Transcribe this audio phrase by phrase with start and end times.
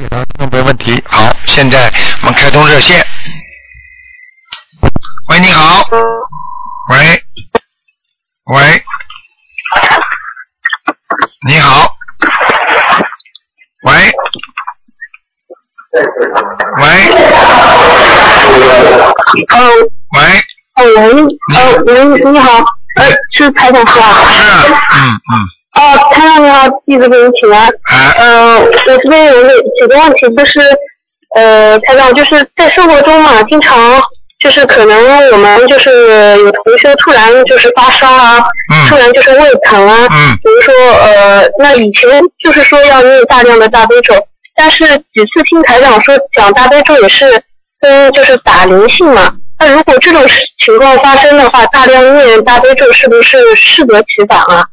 [0.00, 1.04] 解答听众朋友问题。
[1.06, 3.06] 好，现在我们开通热线。
[5.28, 5.84] 喂，你好。
[6.90, 7.22] 喂，
[8.46, 8.82] 喂，
[11.46, 11.94] 你好。
[13.82, 13.92] 喂，
[16.78, 16.88] 喂，
[19.50, 19.60] 呃，
[20.16, 20.18] 喂，
[20.76, 21.12] 呃，喂，
[21.54, 22.50] 呃，喂，你好，
[22.96, 23.06] 呃，
[23.36, 24.04] 是台长是吧？
[24.32, 25.80] 是，嗯嗯，哦，
[26.12, 27.68] 台长你好，弟子给您请安。
[27.90, 30.60] 哎，呃，我这边有个几个问题，就是，
[31.36, 34.02] 呃，台长就是在生活中嘛，经常
[34.40, 35.90] 就是可能我们就是
[36.38, 38.40] 有同学突然就是发烧啊，
[38.88, 44.14] 突嗯然就是胃疼啊，嗯比如说呃，那以前就是说要念大量的大悲咒，
[44.56, 47.24] 但是几次听台长说讲大悲咒也是
[47.80, 49.32] 跟就是打灵性嘛。
[49.58, 50.20] 那如果这种
[50.64, 54.66] 情况发生的话，大量念大悲咒是不是适得其反啊？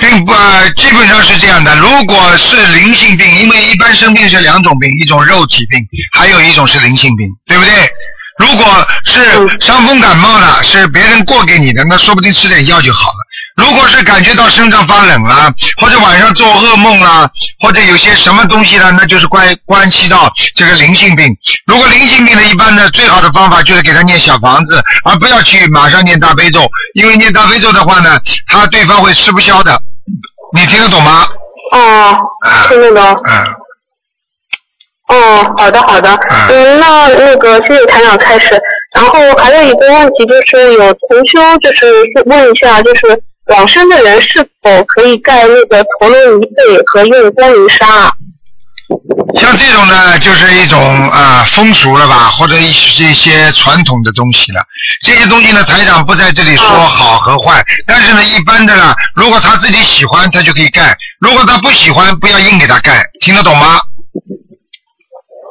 [0.00, 1.74] 并不、呃基本上是这样的。
[1.76, 5.78] 如果是灵性病，因为一般生病是两种病，一种肉体病，
[6.12, 7.72] 还有一种是灵性病，对不对？
[8.38, 9.20] 如果是
[9.60, 13.16] 伤风感冒了，是别人过给你的，那说不定吃点药就好了。
[13.56, 17.28] 如果是感觉到身上发冷了，或者晚上做噩梦啦，
[17.62, 21.26] 或者有些什么东西了，那就是关关系到这个灵性病。
[21.66, 28.18] 如果灵性病呢，一般呢，最好的方法就是给他念小房子，而不要去马上念大悲咒，因为念大悲咒的话呢，
[28.50, 29.80] 他对方会吃不消的。
[30.54, 31.28] 你听得懂吗？
[31.72, 32.18] 哦，
[32.68, 33.22] 听得懂。
[33.24, 33.44] 嗯，
[35.08, 38.58] 哦，好的好的，嗯嗯，那那个谢谢台长开始，
[38.94, 41.86] 然后还有一个问题就是有同修就是
[42.26, 43.22] 问一下，就是
[43.52, 48.12] 往生的人是否可以盖那个陀罗尼被和用光明纱啊？
[49.40, 54.62] 像这种呢，就是一种啊、风俗了吧，或者一些一些传统的东西了。
[55.04, 63.80] 这些东西呢，台长不在这里说好和坏，但是呢，一般的呢，如果他自己喜欢，他就可以盖；如果他不喜欢，不要硬给他盖，听得懂吗？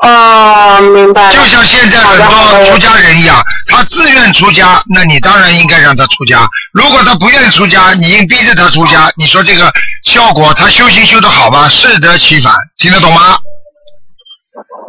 [0.02, 1.34] 哦，明白了。
[1.34, 6.48] 就像现在很多出家人一样，他自愿出家，那你当然应该让他出家。
[6.74, 9.72] 如果他不愿意出家，你硬逼着他出家，你说这个
[10.06, 11.70] 效果，他修行修得好吗？
[11.70, 13.38] 适得其反，听得懂吗？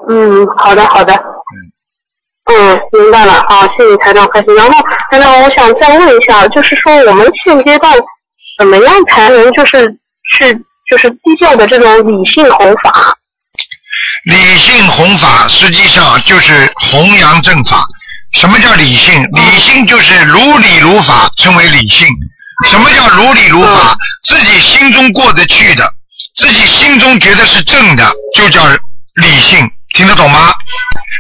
[0.09, 1.15] 嗯，好的好的。
[2.51, 3.45] 嗯，明白了。
[3.49, 4.55] 好，谢谢台长开始。
[4.55, 4.73] 然后，
[5.11, 7.93] 台长，我想再问一下，就是说我们现阶段
[8.59, 9.89] 怎么样才能就是
[10.39, 10.53] 去
[10.91, 13.15] 就是低调的这种理性弘法？
[14.25, 17.85] 理性弘法实际上就是弘扬正法。
[18.39, 19.23] 什么叫理性？
[19.33, 22.07] 理性就是如理如法，称为理性。
[22.71, 23.97] 什么叫如理如法？
[24.25, 25.93] 自己心中过得去的，
[26.37, 29.69] 自己心中觉得是正的，就叫理性。
[29.95, 30.53] 听得懂吗？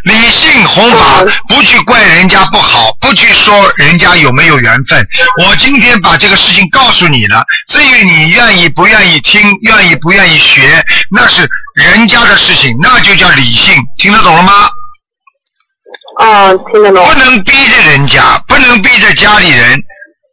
[0.04, 5.06] 理性弘法，不去怪人家不好，不去说人家有没有缘分。
[5.44, 13.76] 我今天把这个事情告诉你了，至于你愿意不愿意听，愿意不愿意学，那是人家的事情，那就叫理性。
[13.98, 14.68] 听得懂了吗？
[16.18, 17.06] 啊，听得懂。
[17.06, 19.80] 不能逼着人家，不能逼着家里人，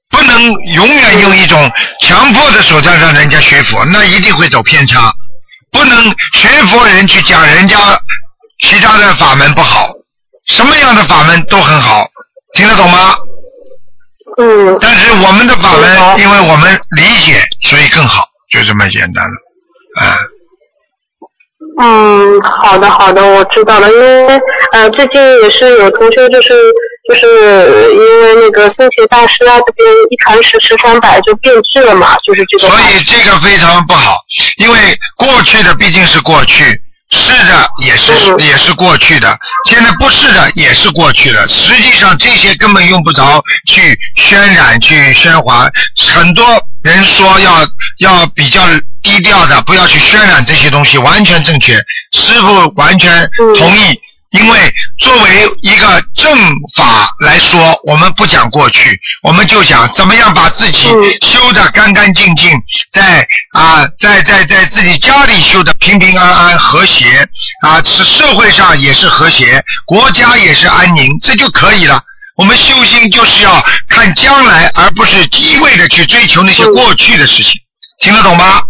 [0.10, 5.14] 不能永远用一种强迫的手段让人家学佛，那一定会走偏差。
[5.72, 7.78] 不能学佛人去讲人家
[8.60, 9.90] 其他的法门不好，
[10.46, 12.06] 什么样的法门都很好，
[12.54, 13.16] 听得懂吗？
[14.38, 14.78] 嗯。
[14.82, 20.18] 但是我们的法门，因为我们理解，所以更好，就这么简单了，啊。
[21.82, 23.90] 嗯，好的好的，我知道了。
[23.90, 24.40] 因为
[24.74, 26.50] 呃，最近也是有同学就是
[27.08, 32.68] 就是因为那个僧伽大师啊这边一传十十传百就变质了嘛，就是这个。
[32.68, 34.18] 所以这个非常不好，
[34.58, 34.78] 因为
[35.16, 36.64] 过去的毕竟是过去，
[37.12, 39.38] 是的也是、也是过去的，
[39.70, 41.48] 现在不是的也是过去的。
[41.48, 45.70] 实际上这些根本用不着去渲染、去喧哗。
[46.12, 46.46] 很多
[46.84, 47.68] 人说要
[48.00, 48.66] 要比较
[49.02, 51.76] 低调的，不要去渲染这些东西，完全正确。
[52.14, 53.28] 师傅完全
[53.58, 54.00] 同意。
[54.32, 56.38] 因为作为一个正
[56.76, 60.90] 法来说，我们不讲过去，我们就讲怎么样把自己
[61.22, 62.52] 修得干干净净，
[62.92, 67.28] 在啊，在在在自己家里修得平平安安、和谐
[67.66, 72.02] 啊，是社会上也是和谐，国家也是安宁，这就可以了。
[72.36, 77.54] 我们修心就是要看将来，而不是一味的去追求那些过去的事情。
[78.02, 78.62] 听得懂吗？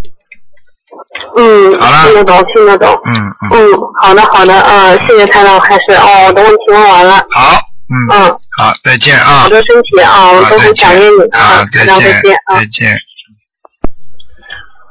[1.37, 2.05] 嗯，好了。
[2.05, 3.01] 听得懂，听得懂。
[3.05, 7.17] 嗯嗯，嗯，好的好的，嗯，谢谢台长，我开始哦，我的问题问完了。
[7.31, 9.41] 好，嗯，嗯，好，再见啊。
[9.43, 9.49] 好。
[9.49, 12.57] 的身体啊，我都很想念你啊，再见见，啊。
[12.59, 12.65] 再。
[12.65, 12.97] 见。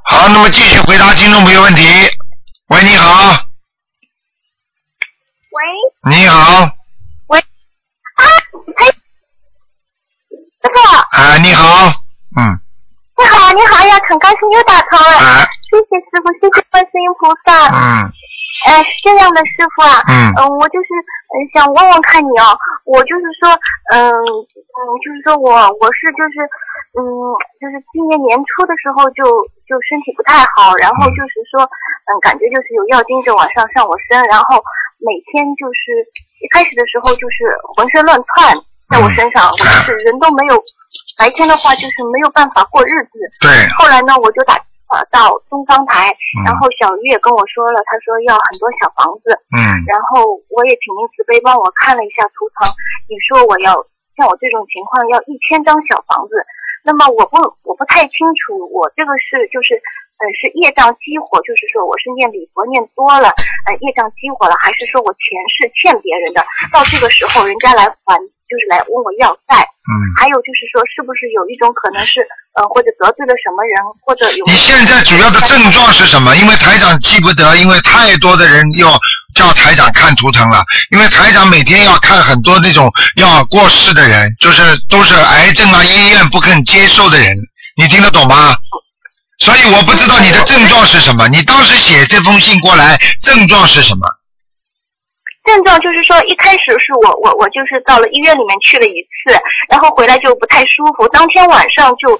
[0.04, 1.82] 好，那么继续回答听众朋友问题。
[2.68, 3.32] 喂，你好，
[5.50, 6.70] 喂，你好，
[7.28, 7.38] 喂。
[7.38, 8.24] 啊，
[8.76, 8.86] 哎，
[10.62, 10.76] 师傅，
[11.16, 11.92] 啊，你好，
[12.36, 12.60] 嗯，
[13.18, 17.68] 你好，你好呀，很高兴又打通了，啊，谢谢师傅，谢谢观世音菩萨。
[17.68, 18.08] 嗯，
[18.64, 20.32] 哎，是这样的，师傅啊，嗯。
[20.32, 20.88] 嗯、我就是
[21.28, 22.56] 呃想问问看你哦，
[22.88, 23.52] 我就是说，
[23.92, 26.40] 嗯嗯，就是说我我是就是
[26.96, 27.04] 嗯，
[27.60, 29.28] 就是今年年初的时候就
[29.68, 34.56] 就身体不太好，然后嗯就是说，嗯，感觉就是有药精就往上上我身，然后
[35.04, 36.00] 每天就是
[36.40, 37.44] 一开始的时候就是
[37.76, 38.56] 浑身乱窜
[38.88, 40.56] 在我身上，我就是人都没有，
[41.20, 44.56] 白天的话就是没有办法过日子，对，后来呢，我就打
[44.90, 46.44] 呃到东方台，嗯。
[46.44, 52.68] 然后小鱼也跟我说了，他说要很多小房子，嗯，然后我也请您慈悲帮我看了一下图腾，
[53.08, 53.72] 你说我要
[54.16, 56.34] 像我这种情况要一千张小房子，
[56.84, 59.76] 那么我不我不太清楚，我这个是就是
[60.18, 63.28] 呃是业障激活，就是说我是念礼佛念多了，
[63.66, 66.42] 呃业障激活了，还是说我前世欠别人的，
[66.72, 68.18] 到这个时候人家来还，
[68.48, 72.24] 就是来问我要债，嗯，还有就是说是不是有一种可能是
[72.56, 76.34] 呃或者得罪了什么人，或者有你现在主要的症状是什么？
[76.36, 78.98] 因为台长记不得，因为太多的人要
[79.34, 80.64] 叫台长看图腾了。
[80.90, 87.36] 因为台长每天要看很多那种要过世的人，就是都是癌症啊，医院不肯接受的人，
[87.76, 88.56] 你听得懂吗？
[89.38, 91.28] 所以我不知道你的症状是什么。
[91.28, 94.08] 你当时写这封信过来，症状是什么？
[95.48, 99.32] 症状就是说，一开始是我我我就是到了医院里面去了一次，
[99.70, 102.12] 然后回来就不太舒服，当天晚上就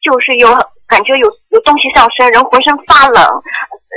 [0.00, 0.48] 就是有
[0.88, 3.22] 感觉有有东西上身，人浑身发冷，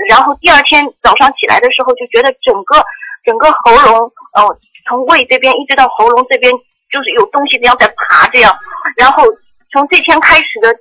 [0.10, 2.84] 然后第二天早上起来的时候就觉得整个
[3.24, 4.44] 整个喉咙，呃，
[4.88, 6.52] 从胃这边一直到喉咙这边
[6.92, 8.54] 就是有东西这样在爬这样，
[8.98, 9.24] 然后
[9.72, 10.76] 从这天开始的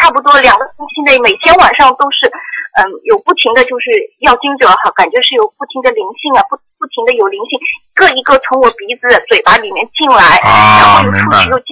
[0.00, 2.32] 差不多两个星期内，每天晚上都是，
[2.72, 11.66] 嗯，有不停的就是要经者哈，感觉是有不停的灵性啊，不不停的有灵性，一个一个从我鼻子、嘴巴里面进来，啊然后又出明白了去又进。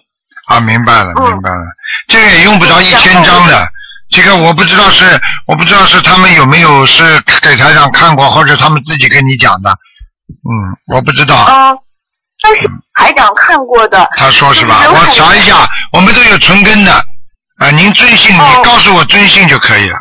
[0.49, 1.65] 啊，明白了，嗯明白了，
[2.09, 3.67] 这个也用不着一千张的。
[4.11, 5.05] 这个我不知道是
[5.47, 7.03] 我不知道是他们有没有是
[7.41, 9.71] 给台长看过，或者他们自己跟你讲的。
[9.71, 10.53] 嗯，
[10.95, 11.47] 我不知道。
[11.49, 11.79] 嗯，
[12.43, 12.61] 但是
[12.95, 14.09] 台长看过的。
[14.17, 14.83] 他说是吧？
[14.89, 16.93] 我查一下，我们都有存根的。
[17.59, 18.37] 啊，您尊姓？
[18.37, 19.97] 哦你告诉我尊姓就可以了。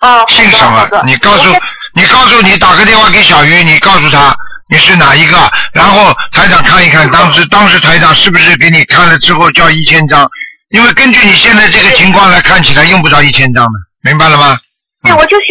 [0.00, 0.88] 嗯，姓什么？
[1.04, 1.52] 你告诉
[1.94, 4.34] 你告诉你打个电话给小鱼，你告诉他
[4.68, 10.28] 你是哪一个，然后台长看一看，当时当时台长是不是给你看了之后叫一千张？
[10.70, 14.58] 因为根据你现在这个情况来看起来用不着一千张的，明白了吗？
[15.02, 15.44] 对，我就是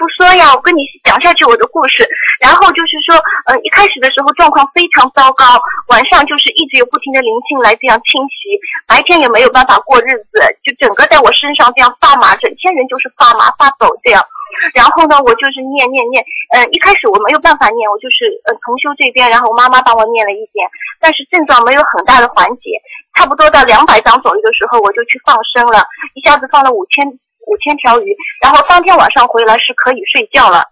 [0.00, 2.08] 不说呀，我跟你讲下去我的故事。
[2.40, 5.60] 然后就是说，呃，一开始的时候状况非常糟糕，
[5.92, 8.56] 晚上就是一直有不停的灵性来这样侵袭，
[8.88, 14.24] 白天也没有办法过日子，就整个在我身上这样发麻，整天人就是发麻发抖这样。
[14.72, 16.24] 然后呢，我就是念念念，
[16.56, 20.64] 嗯、一开始我没有办法念，我就是呃同修这边，然后我妈妈帮我念了一点，
[20.98, 22.72] 但是症状没有很大的缓解，
[23.14, 25.84] 差不多到两百张左右的时候，我就去放生了，
[26.16, 27.04] 一下子放了五千
[27.50, 30.62] 五千条鱼，然后当天晚上回来是可以睡觉了，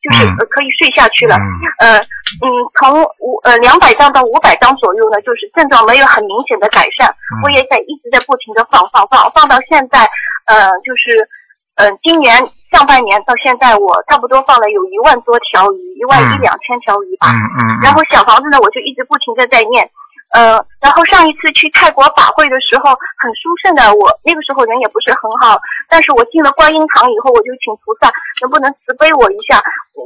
[0.00, 1.34] 就是、嗯呃可以睡下去了。
[1.34, 1.44] 嗯
[1.82, 1.98] 呃
[2.38, 2.46] 嗯，
[2.78, 10.06] 从五呃两百张到五百张左右呢，就是症状没有很明显的改善，嗯我也在一直在不停的放放放放到现在，
[10.46, 11.26] 呃就是
[11.74, 12.38] 呃今年
[12.70, 17.26] 上半年到现在，我差不多放了有一万多条鱼，一万一嗯两千条鱼吧。
[17.32, 17.60] 嗯嗯。
[17.82, 19.90] 然后小房子呢，我就一直不停的在念。
[20.34, 25.56] 呃，然后上一次去泰国法会的时候，很殊胜的，我那个时候人也不是很好，
[25.88, 28.12] 但是我进了观音堂以后，我就请菩萨
[28.44, 29.62] 能不能慈悲我一下，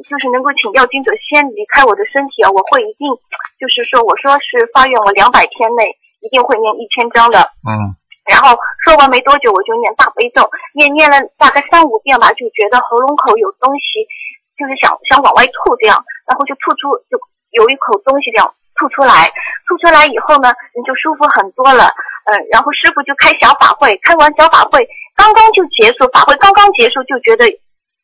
[0.09, 3.11] 就是能够请药经者先离开我的身体啊，我会一定，
[3.59, 5.91] 就是说我说是发愿，我两百天内
[6.23, 7.51] 一定会念一千章的。
[7.67, 8.55] 嗯然后
[8.87, 10.49] 说完没多久，我就念大悲咒，
[10.79, 14.07] 念念了大概三五遍吧，就觉得喉咙口有东西，
[14.55, 15.99] 就是想想往外吐这样，
[16.31, 17.19] 然后就吐出就
[17.51, 19.31] 有一口东西这样吐出来，
[19.69, 21.91] 吐出来以后呢，你就舒服很多了。
[22.25, 24.87] 嗯，然后师傅就开小法会，开完小法会
[25.17, 27.47] 刚刚就结束，法会刚刚结束就觉得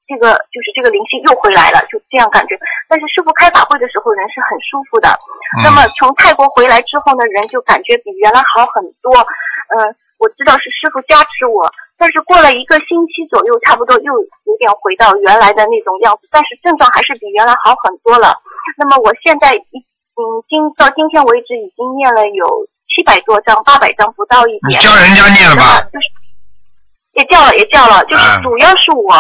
[0.08, 2.58] 这个就是这个灵性又回来了，就这样感觉。
[2.88, 5.08] 但是师傅开法会的时候人是很舒服的，
[5.60, 5.62] 嗯。
[5.62, 9.14] 那么从泰国回来之后呢，人就感觉比原来好很多。
[9.70, 18.34] 嗯，我知道是师傅加持我，但是过了一个星期左右，差不多又有点回到原来的那种样子，但是症状还是比原来好很多了。
[18.76, 19.84] 那么我现在一
[20.18, 24.74] 嗯，今到今天为止已经念了有七百多张，八百张不到一点。
[24.74, 25.78] 你叫人家念了吧？
[25.94, 26.10] 就是
[27.14, 29.14] 也叫了，也叫了，就是嗯主要是我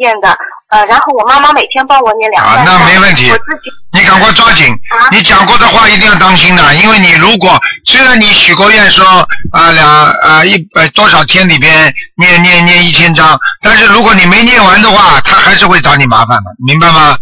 [0.00, 0.34] 念的，
[0.70, 9.06] 呃，然后我妈妈每天帮我念两啊那没问题我自己你赶快抓紧，啊你讲过的话一定要当心的，因为你如果虽然你许过愿说
[9.52, 17.16] 啊两啊一百多少天里边念念念一千章，但是如果你没念完的话，他还是会找你麻烦的，明白吗？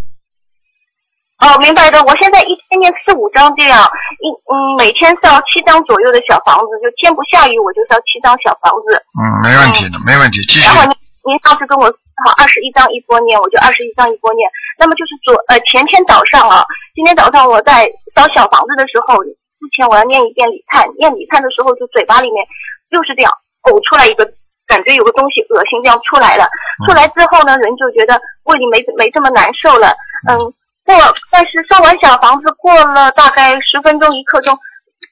[1.42, 1.98] 哦，明白的。
[2.06, 3.82] 我现在一天念四五张这样，
[4.22, 8.94] 一嗯，每天烧七张左右的小房子，就天不下雨我就烧七张小房子。
[9.18, 10.78] 嗯，没问题的，没问题，继续然。
[10.78, 10.94] 后您
[11.26, 14.46] 您上次跟我说好二十一张一波念，我就二十一张一波念。
[14.78, 16.62] 那么就是昨呃前天早上啊，
[16.94, 22.46] 今天早上我在烧小房子的时候，之前我要念一遍礼忏，念礼忏的时候就嘴巴里面
[22.94, 23.32] 又是这样
[23.66, 24.30] 呕出来一个。
[24.64, 26.48] 感觉有个东西恶心，这样出来了。
[26.86, 29.92] 出来之后呢，人就觉得胃里没没这么难受了。
[30.30, 30.38] 嗯，
[30.84, 30.94] 过，
[31.30, 34.58] 但是烧完小房子过了大概十分钟一刻钟，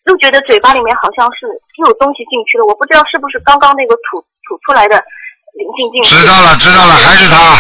[0.06, 1.46] 又觉得嘴巴里面好像是
[1.78, 5.02] 又有东西进去了，我不知道是不是刚刚那个吐吐出来的
[5.54, 6.14] 灵性进去。
[6.14, 7.54] 知道了，知道了，还是他，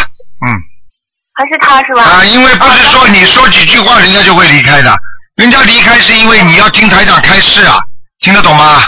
[0.44, 0.46] 嗯
[1.32, 2.02] 还是他是吧？
[2.02, 4.94] 啊，因为不是说你说几句话人家就会离开的，
[5.36, 7.78] 人家离开是因为你要听台长开示啊，
[8.18, 8.82] 听得懂吗？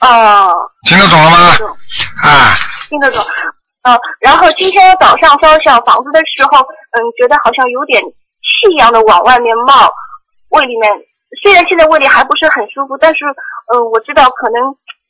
[0.00, 0.52] 哦，
[0.86, 1.56] 听得懂了吗？
[1.56, 1.68] 懂，
[2.22, 2.54] 啊，
[2.88, 3.24] 听得懂。
[3.86, 6.58] 嗯，然后今天早上烧小房子的时候，
[6.90, 8.02] 嗯，觉得好像有点
[8.42, 9.86] 气一样的往外面冒，
[10.50, 10.90] 胃里面
[11.42, 13.22] 虽然现在胃里还不是很舒服，但是
[13.70, 14.58] 嗯，我知道可能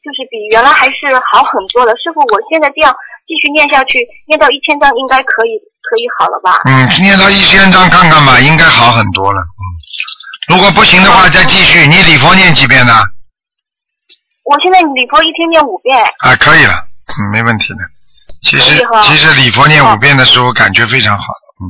[0.05, 1.97] 就是比原来还是好很多了。
[1.97, 2.93] 师傅，我现在这样
[3.25, 5.57] 继续念下去，念到一千章应该可以
[5.89, 6.61] 可以好了吧？
[6.69, 9.41] 嗯，念到一千章看看吧，应该好很多了。
[9.41, 9.65] 嗯，
[10.53, 11.89] 如果不行的话，再继续。
[11.89, 12.93] 你礼佛念几遍呢？
[14.45, 16.75] 我现在礼佛一天念五遍，啊，可以了，
[17.17, 17.81] 嗯，没问题的。
[18.43, 21.67] 其实其实礼佛念五遍的时候感觉非常好的，嗯，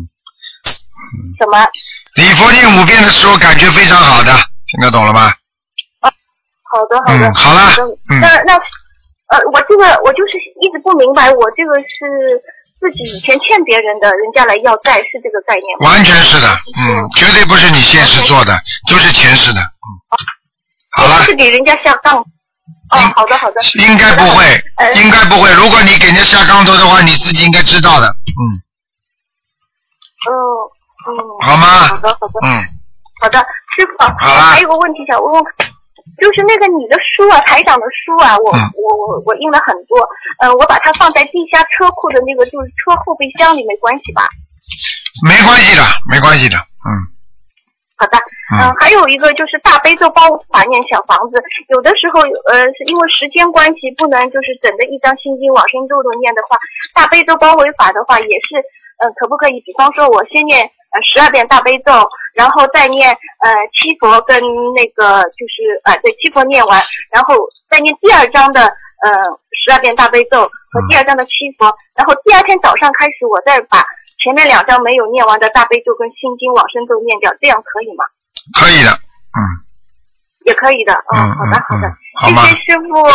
[1.39, 1.67] 什么？
[2.15, 4.33] 礼佛念五遍的时候感觉非常好的，
[4.67, 5.33] 听得懂了吗？
[6.01, 6.11] 好
[6.91, 7.73] 的，好的，嗯好了
[8.21, 12.43] 那那呃，我这个我就是一直不明白，我这个是
[12.81, 15.91] 自己以前欠别人的，人家来要债，是这个概念吗？
[15.91, 18.59] 完全是的，嗯，绝对不是你现实做的，
[18.89, 19.89] 就是前世的，嗯。
[20.97, 22.25] 好了是，给人家下杠。
[22.91, 23.61] 哦，好的，好的。
[23.87, 24.45] 应该不会
[24.77, 25.53] 呃，应该不会。
[25.55, 28.41] 如果你给人家下钢头的话，你自己应该知道的，嗯，
[30.29, 30.31] 嗯
[31.09, 31.19] 嗯。
[31.41, 31.89] 好吗？
[31.89, 32.49] 好的，好的，嗯，
[33.23, 33.39] 好的，
[33.75, 35.45] 师傅，好了还有个问题想问问，
[36.21, 38.61] 就是那个你的书啊，台长的书啊，我、嗯。
[38.75, 39.99] 我我我印了很多，
[40.39, 44.29] 呃，我把它放在地下车库的那个就是车后备箱里，没关系吧？
[45.27, 46.91] 没关系的，没关系的，嗯
[47.99, 48.19] 好的，
[48.53, 50.21] 嗯嗯，还有一个就是大悲咒包
[50.53, 52.21] 法念小房子，有的时候
[52.53, 56.59] 呃是因为时间关系不能就是整的一张心经往生咒都念的话，
[56.93, 58.57] 大悲咒包围法的话也是，
[59.01, 59.61] 呃可不可以？
[59.65, 64.45] 比方说我先念呃十二遍大悲咒，然后再念呃七佛跟
[64.77, 67.35] 那个就是呃对七佛念完，然后
[67.71, 69.09] 再念第二章的呃
[69.65, 73.83] 十二遍大悲咒和第二章的七佛，然后第二天早上开始我再把。
[74.27, 78.03] 前面两张没有念完的大悲咒跟心经往生咒念掉，这样可以吗？
[78.59, 79.39] 可以的，嗯。
[80.45, 81.87] 也可以的，嗯好的嗯好的。
[81.87, 82.43] 嗯，好吗？
[82.43, 83.07] 谢谢师傅，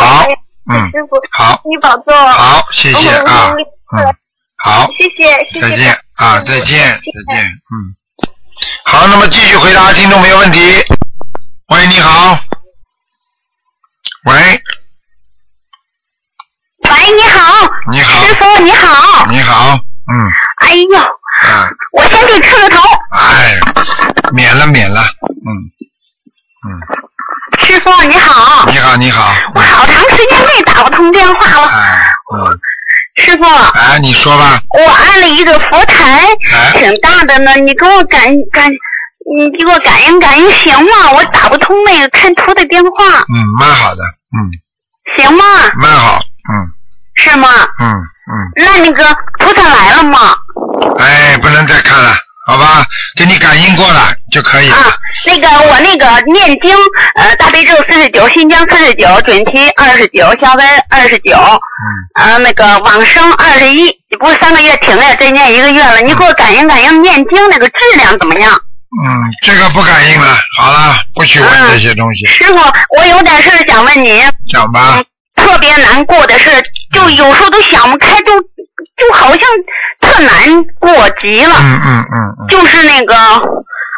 [0.71, 0.87] 嗯。
[0.91, 3.99] 师傅，好，你保重，好，谢谢嗯啊，嗯。
[3.99, 4.15] 嗯，
[4.55, 7.75] 好，谢谢谢谢，再见啊，嗯再见，再见，嗯。
[8.85, 10.59] 好，那么继续回答听众没有问题。
[11.73, 12.39] 喂，你好。
[14.23, 14.33] 喂，
[16.89, 22.81] 喂，你好，你好，师傅你好，你好，嗯，哎呦，啊，我先给磕个头，
[23.17, 23.59] 哎，
[24.33, 25.49] 免了，免了，嗯，
[26.63, 32.59] 嗯，师傅你好，你好，你好，我好长时间没打不通电话了，哎，嗯，
[33.15, 38.69] 师傅，哎，你说吧，我按了一个佛台，哎，挺大的呢，你给我感感，
[39.35, 41.11] 你给我感应感应行吗？
[41.15, 45.43] 我打不通那个看图的电话，嗯，蛮好的，嗯，行吗？
[45.77, 46.69] 蛮好，嗯，
[47.15, 47.47] 是吗？
[47.79, 49.05] 嗯，嗯，那那个
[49.39, 50.35] 菩萨来了吗？
[50.99, 52.13] 哎，不能再看了，
[52.47, 52.83] 好吧，
[53.15, 54.93] 给你感应过了就可以了，啊，
[55.25, 56.75] 那个我那个念经，
[57.15, 66.01] 呃，大悲咒四十九，心经四十九，准提二十九，消灾二十九，嗯，呃，那个往生二十一，不是三个月停了，再念一个月了。
[66.01, 68.51] 你给我感应感应念经那个质量怎么样？
[69.03, 72.57] 嗯，这个不感应了，好了，不许问这些东西，师傅，
[72.97, 75.01] 我有点事儿想问您，讲吧，
[75.35, 76.51] 特别难过的事，
[76.93, 78.39] 就有时候都想不开，就
[78.97, 79.39] 就好像
[80.01, 81.55] 特难过极了。
[81.59, 83.15] 嗯嗯嗯就是那个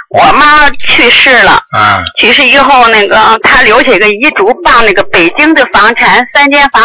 [0.09, 1.61] 我妈去世了。
[1.75, 6.81] 嗯，啊，去世以后，那个他留下一个遗嘱，把那个北京的房产三间房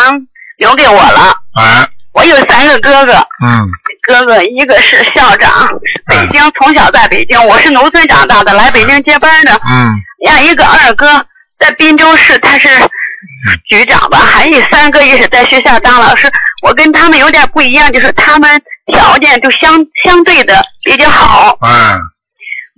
[0.56, 1.34] 留给我了。
[1.54, 3.12] 啊，我有三个哥哥，
[3.44, 3.68] 嗯
[4.06, 5.68] 哥哥一个是校长，
[6.06, 9.52] 北京从小在北京，我是农村长大的，来北京接班的。
[9.68, 9.92] 嗯
[10.24, 11.26] 呀，一个二哥
[11.58, 12.68] 在滨州市，他是
[13.68, 16.30] 局长吧，还有三个也是在学校当老师。
[16.62, 18.60] 我跟他们有点不一样，就是他们
[18.92, 21.56] 条件就相相对的比较好。
[21.62, 21.98] 嗯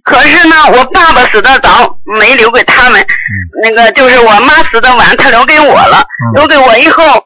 [0.02, 3.06] 可是呢，我爸爸死的早，没留给他们。
[3.62, 6.02] 那个就是我妈死的晚，他留给我了。
[6.34, 7.22] 留给我以后，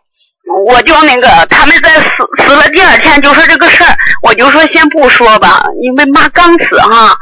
[0.66, 2.10] 我就那个他们在死
[2.44, 7.14] 死了第二天就说这个事儿，我就说先不说吧，因为妈刚死哈。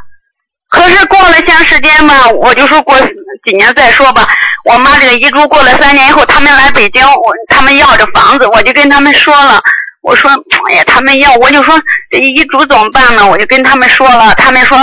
[0.71, 2.99] 可是过了些时间吧，我就说过
[3.45, 4.27] 几年再说吧。
[4.65, 9.61] 我妈这个遗嘱过了三年以后，他们来北京，我他们要这房子，我就跟他们说了。
[10.03, 10.31] 我说，
[10.69, 13.25] 哎呀，他们要，我就说这遗嘱怎么办呢？
[13.27, 14.77] 我就跟他们说了，他们说，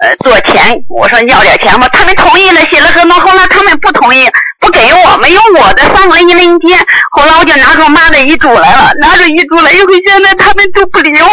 [0.00, 3.10] 呃，做钱，我说要点钱吧，他们同意了，写了合同。
[3.20, 6.78] 后来他们不同意，不给我，没有我的三个一零天。
[7.12, 11.28] 后来我就拿出妈的遗嘱来了，拿着遗嘱来以后，现在他们都不理我。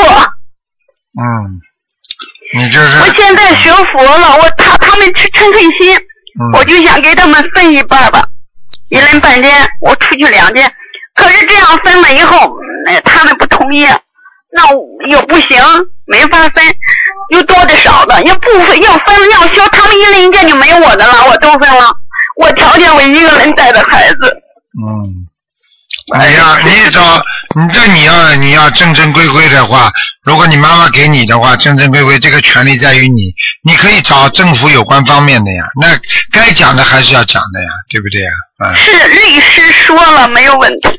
[1.17, 1.59] 嗯，
[2.53, 6.01] 你就是我现在学佛了，我他他们去陈慧心，嗯
[6.53, 8.27] 我就想给他们分一半吧，
[8.89, 9.51] 一人半间，
[9.81, 10.71] 我出去两间。
[11.13, 13.85] 可是这样分了以后，那他们不同意，
[14.51, 14.69] 那
[15.07, 15.57] 又不行，
[16.05, 16.63] 没法分，
[17.29, 21.89] 又多的少的，要不分要分要休，他们一人一间就没有我的了，我都分了。
[22.37, 24.17] 我条件我一个人带着孩子，
[24.85, 25.25] 嗯，
[26.13, 27.23] 你要你找
[27.55, 29.91] 你这你要你要正正规规的话，
[30.23, 33.33] 如果你妈妈给你的话，正正规规这个权利在于你，
[33.63, 35.97] 你可以找政府有关方面的呀，那
[36.31, 38.31] 该讲的还是要讲的呀，对不对呀？
[38.59, 40.89] 啊是律师说了没有问题。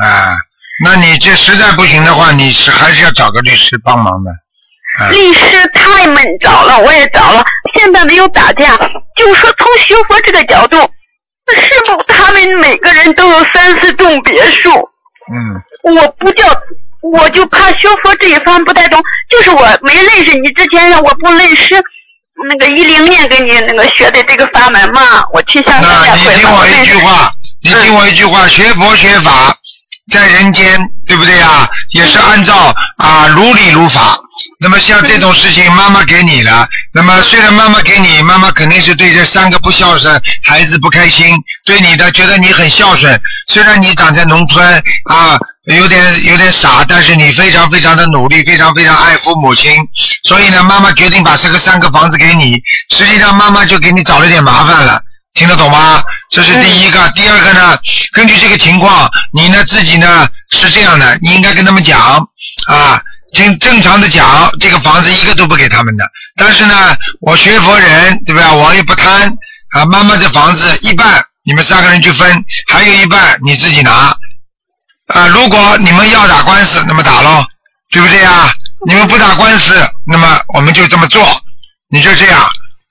[0.00, 0.36] 啊，
[0.84, 4.30] 那你这实在不行的话，你是还是要找个律师帮忙的。
[5.00, 5.40] 啊，律师
[5.74, 7.44] 太闷找了，我也找了，
[7.76, 8.76] 现在没有打架。
[9.16, 10.76] 就说从学佛这个角度，
[11.54, 14.70] 是不他们每个人都有三四栋别墅，
[15.32, 15.62] 嗯。
[15.82, 16.46] 我不叫，
[17.02, 19.02] 我就怕学佛这一方不太懂。
[19.28, 21.74] 就是我没认识你之前，我不认识
[22.48, 27.30] 那个一零年跟你那个学的这个法门嘛，我去向大那你听我一句话，
[27.62, 29.52] 你听我一句话，学佛学法，
[30.12, 31.68] 在人间，对不对呀？
[31.94, 34.16] 也是按照啊如理如法。
[34.60, 43.20] 那么像这种事情，妈妈给你了，那么虽然妈妈给你，妈妈肯定是对这三个不孝顺孩子不开心，对你的觉得你很孝顺。
[43.48, 49.76] 虽然你长在农村啊，有点有点傻，但是你非常非常的努力，非常非常爱父母亲。
[50.24, 52.60] 所以呢，妈妈决定把这个三个房子给你，
[52.96, 55.00] 实际上妈妈就给你找了点麻烦了。
[55.34, 56.02] 听得懂吗？
[56.30, 57.08] 这是第一个。
[57.10, 57.78] 第二个呢，
[58.12, 61.98] 根据这个情况，你呢自己呢是这样的，你应该跟他们讲
[62.68, 63.02] 啊，
[63.34, 66.04] 正正常的讲，这个房子一个都不给他们的。
[66.36, 68.52] 但是呢，我学佛人对吧？
[68.52, 69.28] 我也不贪
[69.72, 69.84] 啊。
[69.86, 74.14] 妈妈这房子一半你们三个人去分，还有一半你自己拿
[75.06, 75.26] 啊。
[75.28, 77.42] 如果你们要打官司，那么打喽，
[77.90, 78.52] 对不对呀？
[78.86, 79.74] 你们不打官司，
[80.06, 81.24] 那么我们就这么做，
[81.88, 82.46] 你就这样，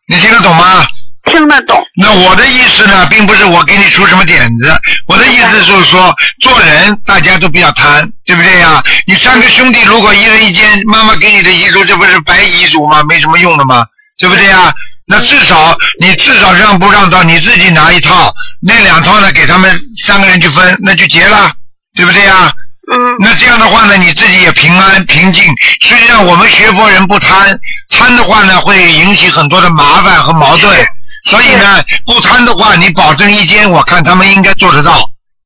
[0.07, 0.85] 你听得懂吗？
[1.25, 1.81] 听得懂。
[1.95, 4.75] 那我的意思呢，并不是我给你出什么点子，
[5.07, 8.81] 我的意思就是说，做人大家都不要贪，对不对呀？
[9.05, 13.01] 你三个兄弟如果一人一间，妈妈给你的遗嘱，这不是白遗嘱吗？
[13.07, 13.85] 没什么用的吗？
[14.17, 14.73] 对不对呀？
[15.07, 18.31] 那至少你至少让不让到你自己拿一套，
[18.61, 21.51] 那两套呢给他们三个人去分，那就结了，
[21.95, 22.51] 对不对呀？
[22.91, 25.43] 嗯那这样的话呢，你自己也平安平静。
[25.81, 27.57] 实际上，我们学佛人不贪，
[27.89, 30.75] 贪的话呢，会引起很多的麻烦和矛盾。
[31.23, 34.99] 所以呢，不贪的话，你保证一间，我看他们应该做得到，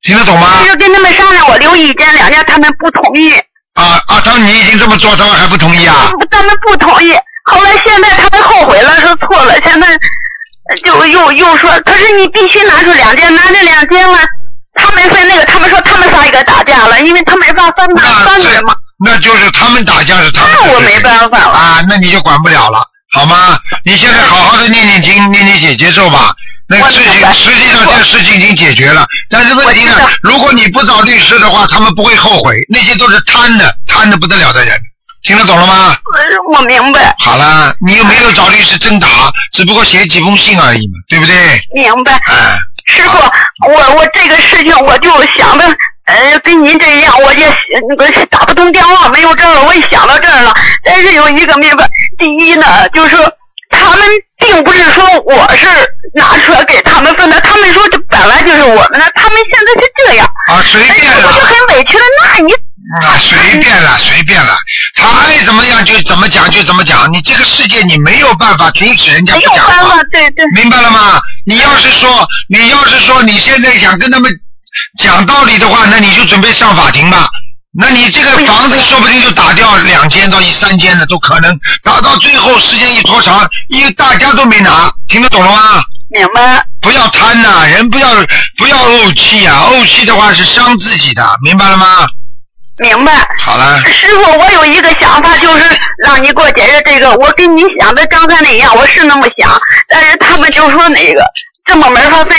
[0.03, 0.69] 听得懂吗就？
[0.69, 3.31] 是跟他们商量，我留一间两间，他们不同意。
[3.73, 6.09] 啊啊，他们你已经这么做，他们还不同意啊？
[6.31, 7.13] 他们不同意。
[7.51, 14.17] 后来现在他们后悔了，说错了，现在呃就又又说，可是你必须拿出两间，拿这两间了，
[14.75, 18.73] 他们分那个，他们说他们仨一个打架了，因为他没法分拿那这三个人嘛。
[19.05, 20.51] 那就是他们打架是他们。
[20.63, 22.81] 那我没办法了啊，那你就管不了了，
[23.15, 23.57] 好吗？
[23.85, 26.35] 你现在好好的念念经，念念姐姐咒吧。
[26.67, 34.77] 那个事情实际上这个事情已经解决了，但是问题呢如果你不找律师的话，他们不会后悔，那些都是贪的，贪的不得了的人，
[35.23, 35.95] 听得懂了吗？
[36.17, 39.07] 呃我明白，好了，你又没有找律师真打，
[39.53, 41.61] 只不过写几封信而已嘛，对不对？
[41.73, 42.13] 明白。
[42.25, 43.17] 哎，师傅，
[43.69, 45.65] 我我这个事情我就想着，
[46.05, 47.47] 呃，跟您这样，我也
[47.89, 50.53] 那个打不通电话，没有这儿，我也想到这儿了。
[50.83, 53.31] 但是有一个明白，第一呢，就是说
[53.69, 55.65] 他们并不是说我是
[56.13, 61.27] 拿出来给他们分的，他们说这本来就是我们的，他们现在是这样，啊，随哎便了。
[61.27, 62.03] 我就很委屈了。
[62.23, 62.53] 那你
[63.01, 64.55] 啊，随便了，随便了，
[64.95, 67.11] 他爱怎么样就怎么讲就怎么讲。
[67.11, 71.19] 你这个世界你没有办法阻止人家讲话有办法，，对对，明白了吗？
[71.47, 74.31] 你要是说，你要是说你现在想跟他们
[74.99, 77.27] 讲道理的话，那你就准备上法庭吧。
[77.77, 85.83] 那你这个房子说不定就打掉两间到一三间的都可能，打到最后时间一拖长，因为大家都没拿，听得懂了吗？
[86.09, 86.65] 明白。
[86.81, 88.07] 不要贪呐、人不要
[88.57, 92.05] 不要怄气呀、怄气的话是伤自己的，明白了吗？
[92.81, 93.27] 明白。
[93.39, 95.65] 好了，师傅，我有一个想法，就是
[96.05, 97.11] 让你给我解释这个。
[97.15, 99.59] 我跟你想的刚才那样，我是那么想，
[99.89, 101.25] 但是他们就说那个
[101.65, 102.37] 这么没法分，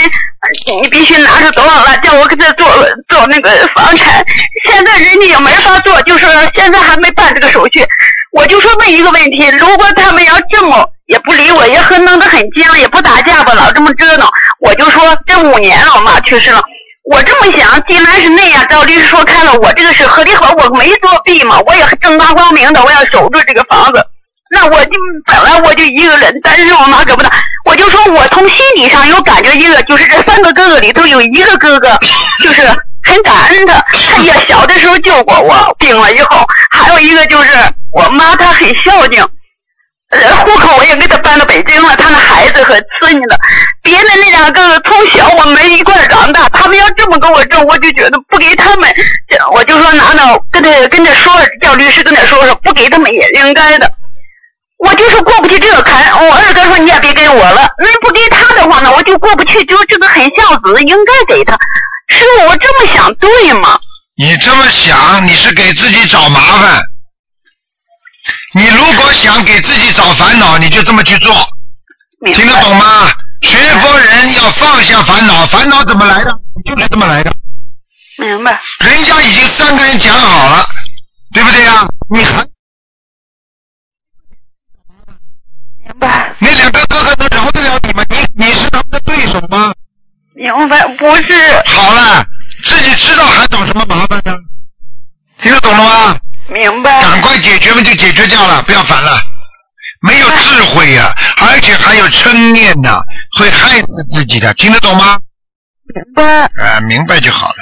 [0.81, 2.67] 你必须拿出多少来，叫我给他做
[3.07, 4.23] 做那个房产。
[4.69, 7.85] 现在人家也没法做，就是现在还没办这个手续。
[8.31, 14.27] 我就说问一个问题，如果他们要这么也不理我，也很弄得很僵，也不打架吧，老这么折腾，
[14.59, 16.61] 我就说这五年了，我妈去世了。
[17.09, 24.05] 我这么想，既然是那样，照律师说开了，我这个是合理合，我没作弊嘛，我也正大光明的，我要守住这个房子。
[24.57, 24.91] 那我就
[25.23, 27.29] 本来我就一个人，但是我妈搁不到，
[27.63, 31.95] 我就说我从心理上有感觉，一个就是这三个哥哥里头有一个哥哥
[32.43, 32.65] 就是
[33.03, 33.79] 很感恩他，
[34.15, 37.49] 他也小的时候救过我，病了以后，还有一个就是
[37.93, 39.23] 我妈她很孝敬。
[40.09, 43.37] 呃，户口我也给他搬到北京了，他那孩子和孙女的，
[43.83, 48.89] 别的那两个哥哥从小我们一块长大，他们要这么跟我争，我就觉得不给他们，
[49.53, 53.91] 我就说拿到跟他跟他说，叫律师跟他说说，不给他们也应该的。
[54.77, 61.53] 我就是过不去这个坎，我二哥说你也别给我了，那不给他的话呢，我就过不去，就这个很孝子，应该给他。
[62.09, 63.79] 师傅，我这么想对吗？
[64.15, 66.79] 你这么想，你是给自己找麻烦。
[68.53, 71.33] 你如果想给自己找烦恼，你就这么去做，
[72.33, 73.09] 听得懂吗？
[73.41, 76.31] 学佛人要放下烦恼，烦恼怎么来的？
[76.65, 77.31] 就是这么来的。
[78.19, 80.67] 明白，人家已经三个人讲好了，
[81.33, 81.85] 对不对呀？
[82.09, 82.43] 你还
[85.87, 88.03] 明白，那两个哥哥能饶得了你吗？
[88.09, 89.73] 你你是他们的对手吗？
[90.35, 91.33] 明白，不是，
[91.65, 92.25] 好了，
[92.63, 94.35] 自己知道还找什么麻烦呢？
[95.41, 96.17] 听得懂了吗？
[96.49, 99.17] 明白，赶快解决嘛，就解决掉了，不要烦了。
[100.01, 103.01] 没有智慧呀、而且还有嗔念呐、
[103.37, 105.19] 会害死自己的，听得懂吗？
[105.95, 106.43] 明白。
[106.63, 107.55] 啊，明白就好了。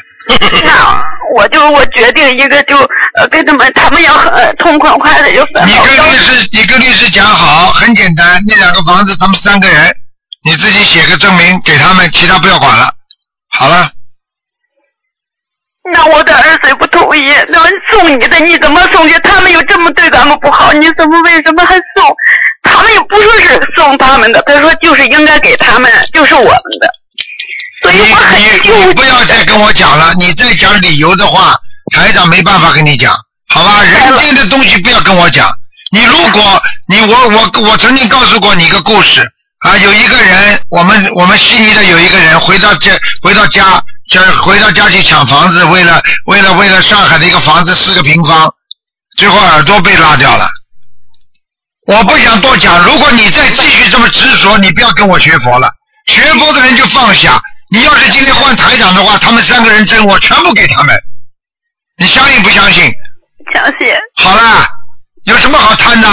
[1.25, 2.77] 那我就我决定一个就
[3.17, 9.95] 呃跟他们他们要很痛快快的就分你跟律师，你跟律师讲好，很简单，那两个房子他们三个人，
[10.43, 12.93] 你自己写个证明给他们，其他不要管了。
[13.49, 13.89] 好了，
[15.93, 19.17] 那我的儿子不同意，那么送你的你怎么送去？
[19.19, 22.15] 他们又这么对咱们不好，你怎么为什么还送？
[22.63, 26.89] 他们又不说是送他们的，他说就是应该给他们，就是我们的，
[27.85, 31.55] 所以你我很你纠你不要再跟我讲了，你再讲理由的话，
[31.93, 33.15] 台长没办法跟你讲，
[33.47, 33.83] 好吧？
[33.83, 35.47] 人间的东西不要跟我讲。
[35.91, 39.21] 你如果你我我我曾经告诉过你一个故事
[39.59, 48.51] 啊，有一个人，我们我们悉尼的有一个人回到家回到家，就回到家去抢房子，为了为了为了上海的一个房子四个平方，
[49.15, 50.49] 最后耳朵被拉掉了。
[51.85, 55.71] 我不想多讲，如果你再继续这么执着，你不要跟我学佛了。
[56.07, 57.39] 学佛的人就放下。
[57.75, 60.95] 你要是今天换台长的话，他们三个人争，我全部给他们。
[61.97, 62.83] 你相信不相信？
[63.53, 63.93] 相信。
[64.15, 64.65] 好啦，
[65.25, 66.07] 有什么好贪的？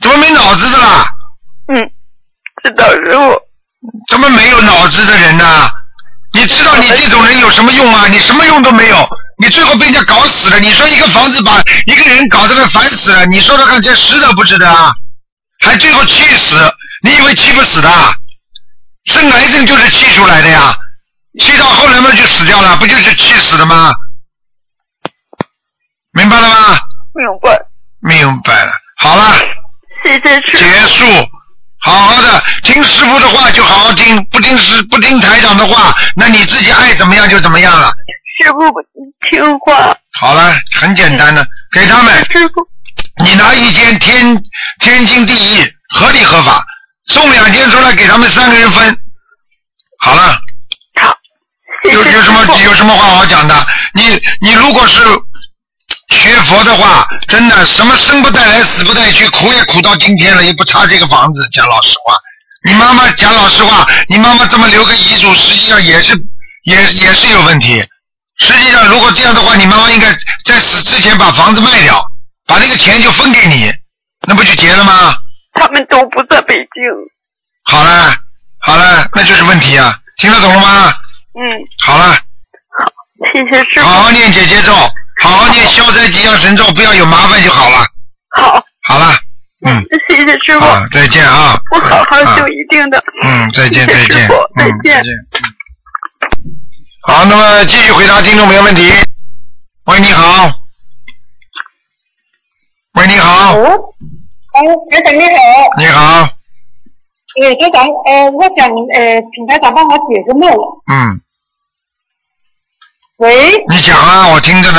[0.00, 1.06] 怎么没脑子的啦？
[1.72, 1.76] 嗯，
[2.64, 3.40] 知道师傅。
[4.08, 5.70] 怎么没有脑子的人呢？
[6.32, 8.08] 你知道你这种人有什么用啊？
[8.08, 10.58] 你什么用都没有，你最后被人家搞死了。
[10.58, 14.92] 你说一个房子把一个人搞得个烦死了，你说说看，这值得不值得啊？
[15.60, 16.56] 还最后气死，
[17.04, 17.88] 你以为气不死的？
[19.24, 20.76] 生癌症就是气出来的呀，
[21.40, 23.90] 气到后来嘛就死掉了，不就是气死的吗？
[26.12, 26.78] 明白了吗？
[27.14, 27.58] 明白，
[28.00, 29.34] 明白了，好了。
[30.04, 31.06] 谢谢师结束，
[31.80, 37.94] 好好的听师傅的话就好好听，不听师不听台长的话，那你自己爱怎么样就怎么样了。
[38.42, 38.60] 师傅
[39.30, 39.96] 听话。
[40.20, 42.68] 好了，很简单的，给他们，师傅，
[43.24, 44.44] 你拿一间天
[44.80, 46.62] 天经地义、合理合法，
[47.06, 49.00] 送两间出来给他们三个人分。
[50.00, 50.38] 好了，
[51.00, 51.16] 好，
[51.84, 53.66] 有有什么有什么话好讲的？
[53.94, 55.00] 你你如果是
[56.10, 61.48] 学佛的话，真的什么生不带来死不带去，苦也苦到今天了，也不差这个房子。
[61.52, 62.16] 讲老实话，
[62.64, 66.12] 你妈妈讲老实话，你妈妈这么留个遗嘱，实际上也是
[66.64, 67.84] 也也是有问题。
[68.38, 70.12] 实际上，如果这样的话，你妈妈应该
[70.44, 72.04] 在死之前把房子卖掉，
[72.46, 73.72] 把那个钱就分给你，
[74.26, 75.16] 那不就结了吗？
[75.54, 76.66] 他们都不在北京。
[77.64, 78.16] 好了
[78.64, 80.92] 好了，那就是问题啊，听得懂了吗？
[81.34, 81.42] 嗯，
[81.84, 82.14] 好了。
[82.14, 82.18] 好
[83.32, 83.86] 谢谢师傅。
[83.86, 84.72] 好好念姐姐咒，
[85.22, 87.86] 好好念消灾吉祥神咒，不要有麻烦就好了。
[88.36, 89.14] 好，好了，
[89.66, 90.60] 嗯，谢谢师傅。
[90.60, 91.60] 好，再见啊。
[91.72, 93.02] 我好好啊修，一定的。
[93.22, 95.04] 嗯，再见，再见，再见。
[97.02, 98.92] 好，那么继续回答听众朋友问题。
[99.84, 100.50] 喂，你好。
[102.94, 103.78] 喂，你好，哦，
[104.54, 105.34] 哎，台长你好，
[105.78, 106.28] 你好，
[107.42, 110.48] 呃，台长，呃，我想呃，请台长帮我解个梦。
[110.50, 111.20] 嗯，
[113.18, 114.78] 喂，你讲啊，我听着呢。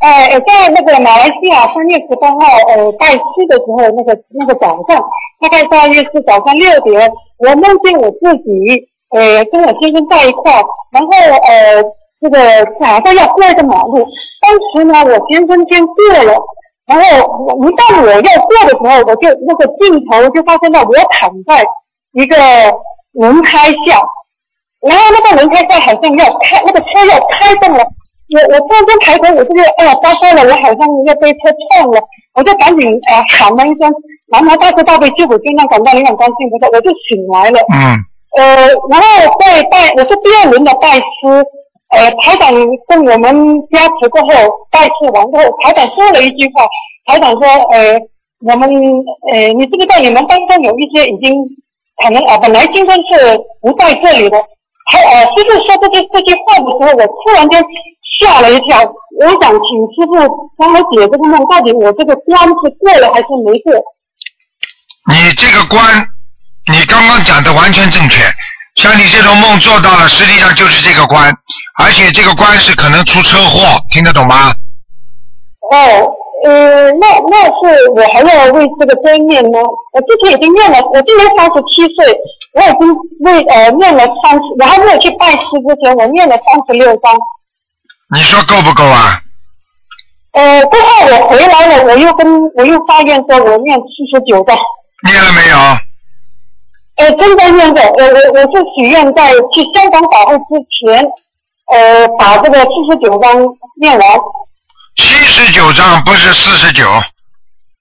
[0.00, 5.04] 呃，在那个马来西亚三月十八号呃拜师的时候，那个那个早上，
[5.40, 10.50] 大概大约是早上六点，我梦见我自己呃跟我先生在一块，
[10.90, 11.84] 然后呃
[12.22, 12.38] 这个
[12.80, 14.08] 马上要过一个马路，
[14.40, 16.40] 当时呢我先生先过了，
[16.90, 17.06] 然后
[17.46, 21.62] 我一到我要过的时候，我就那个镜头就发现到我躺在
[22.12, 22.34] 一个
[23.12, 24.02] 轮胎下，
[24.82, 27.84] 然后那个轮胎下好像要开，那个车要开动了。
[28.30, 31.38] 我我突然间抬头，我就觉得哎呀糟糕了，我好像要被车
[31.70, 32.00] 撞了，
[32.34, 33.92] 我就赶紧呃喊了一声
[34.30, 37.58] “南无大慈大悲救苦救难广大灵感观世音菩萨”，我就醒来了。
[37.70, 37.98] 嗯
[38.38, 39.06] 呃，然后
[39.40, 41.44] 在拜，我是第二轮的拜师，
[41.90, 42.52] 呃，台长
[42.86, 43.34] 跟我们
[43.70, 44.28] 加持过后，
[44.70, 46.64] 拜师完过后，台长说了一句话，
[47.06, 47.98] 台长说，呃，
[48.46, 48.70] 我们
[49.32, 51.34] 呃，你知不知道你们当中有一些已经
[52.02, 54.38] 可能啊、本来今天是不在这里的，
[54.86, 57.60] 他呃，师傅说这句这句话的时候，我突然间
[58.20, 58.78] 吓了一跳，
[59.18, 60.14] 我想请师傅
[60.56, 63.74] 帮我解这个梦，到底我这个关是过了还是没过？
[65.10, 65.82] 你这个关，
[66.70, 68.22] 你刚刚讲的完全正确。
[68.80, 71.30] 像你这种梦做到了，实际上就是这个关，
[71.78, 74.54] 而且这个关是可能出车祸，听得懂吗？
[75.70, 75.76] 哦，
[76.46, 79.58] 呃，那那是我还要为这个再念呢。
[79.92, 82.16] 我之前已经念了，我今年三十七岁，
[82.54, 82.88] 我已经
[83.20, 85.36] 为呃念了三十，我还没有去拜师
[85.68, 87.12] 之前，我念了三十六章。
[88.16, 89.20] 你说够不够啊？
[90.32, 94.56] 呃，过后我回来了，我又跟我又发愿说，我念七十九章。
[95.04, 95.56] 念了没有？
[97.00, 101.02] 呃，正在念着，我我我是许愿在去香港法会之前，
[101.72, 103.32] 呃，把这个四十九章
[103.80, 104.08] 念完。
[104.96, 106.84] 七十九章不是四十九，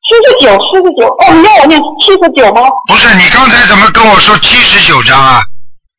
[0.08, 2.62] 七十九，四十九，哦，你要我念七十九吗？
[2.88, 5.42] 不是你刚才怎么跟我说七十九章啊？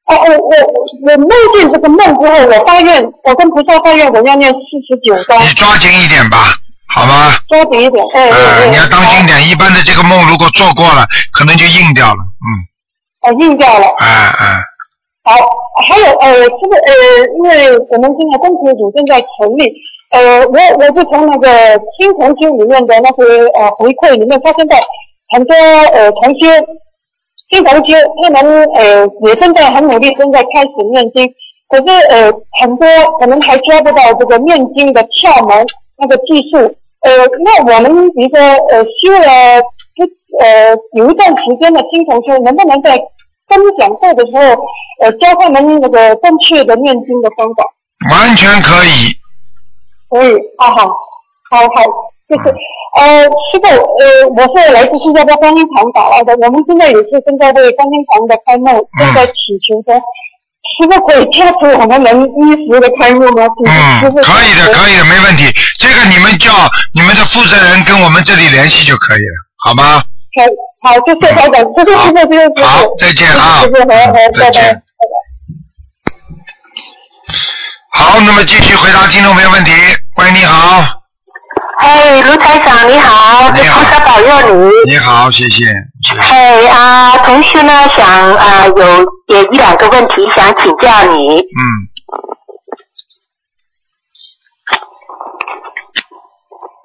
[0.06, 6.56] 哦，我我我我梦见这个梦之后，我发愿，我跟菩萨发愿，我要念四十九章，你抓紧一点吧，
[6.88, 7.36] 好吗？
[7.50, 12.48] 抓紧一点，哎哎呃，哎，你要当心点，一般的这个梦如果做过了，可能就硬掉了，嗯，
[13.20, 13.86] 好，哦，印掉了。
[13.98, 14.44] 啊啊，
[15.22, 15.36] 好，
[15.86, 16.92] 还有呃，这个呃，
[17.36, 19.72] 因为我们现在公司组正在成立，
[20.10, 21.48] 呃，我我是从那个
[21.96, 24.76] 青铜经里面的那些呃回馈里面发现到
[25.28, 25.54] 很多
[25.92, 26.64] 呃同学，
[27.50, 27.96] 青铜经
[28.34, 31.28] 他们呃也正在很努力，正在开始念经，
[31.68, 32.88] 可是呃很多
[33.20, 35.66] 可能还抓不到这个念经的窍门
[35.98, 36.56] 那个技术，
[37.02, 37.10] 呃，
[37.44, 39.68] 那我们比如说呃修了不
[40.40, 42.96] 呃有一段时间的听同学，能不能在
[43.48, 44.40] 分享课的时候，
[45.02, 47.64] 呃，教他们那个正确的念经的方法。
[48.10, 49.12] 完全可以，
[50.08, 50.88] 可以，啊好，
[51.50, 51.84] 好好，
[52.28, 52.48] 就是
[52.96, 60.00] 呃，师傅，呃，我是来自新加坡观音堂打来的，我们现在也是正在为观音堂的开幕正在祈求中。
[60.78, 63.44] 师傅可以加持我们能一时的开幕吗？
[63.66, 65.44] 嗯，傅可以的，可以的，没问题。
[65.78, 66.52] 这个你们叫
[66.94, 70.02] 你们的负责人跟我们这里联系就可以了，好吗？
[70.36, 70.38] 好，
[70.82, 72.62] 好，谢谢台长，谢谢师傅，谢谢师傅。
[72.62, 74.50] 好，再见啊，谢谢师傅，好好，嗯再拜拜。
[74.50, 74.82] 见。
[77.92, 79.72] 好，那么继续回答听众朋友问题。
[80.16, 80.84] 喂，你好，
[81.80, 84.92] 哎，卢台长你好，你好菩萨保佑你。
[84.92, 85.66] 你好，谢谢，
[86.02, 86.20] 谢谢。
[86.20, 91.38] 哎啊，同学呢想啊有有一两个问题想请教你。
[91.38, 91.42] 嗯，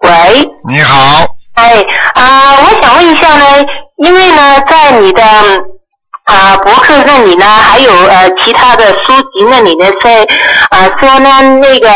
[0.01, 3.45] 喂，你好，哎啊，我想问一下呢，
[3.97, 5.23] 因为呢在你的
[6.25, 10.27] 啊博客那里呢，还有呃其他的书籍那里呢，在
[10.69, 11.89] 啊说呢那个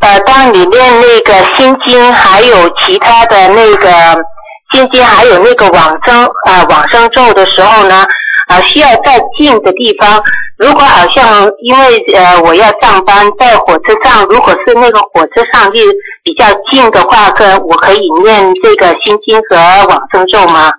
[0.00, 3.90] 呃当你念那个心经，还有其他的那个
[4.72, 8.06] 心经，还有那个往生啊往生咒的时候呢，
[8.48, 10.22] 啊需要在近的地方。
[10.60, 15.80] 如果好像因为呃我要上班，在火车上，如果是那个火车上离
[16.22, 19.56] 比较近的话，可我可以念这个心经和
[19.88, 20.70] 往生咒吗？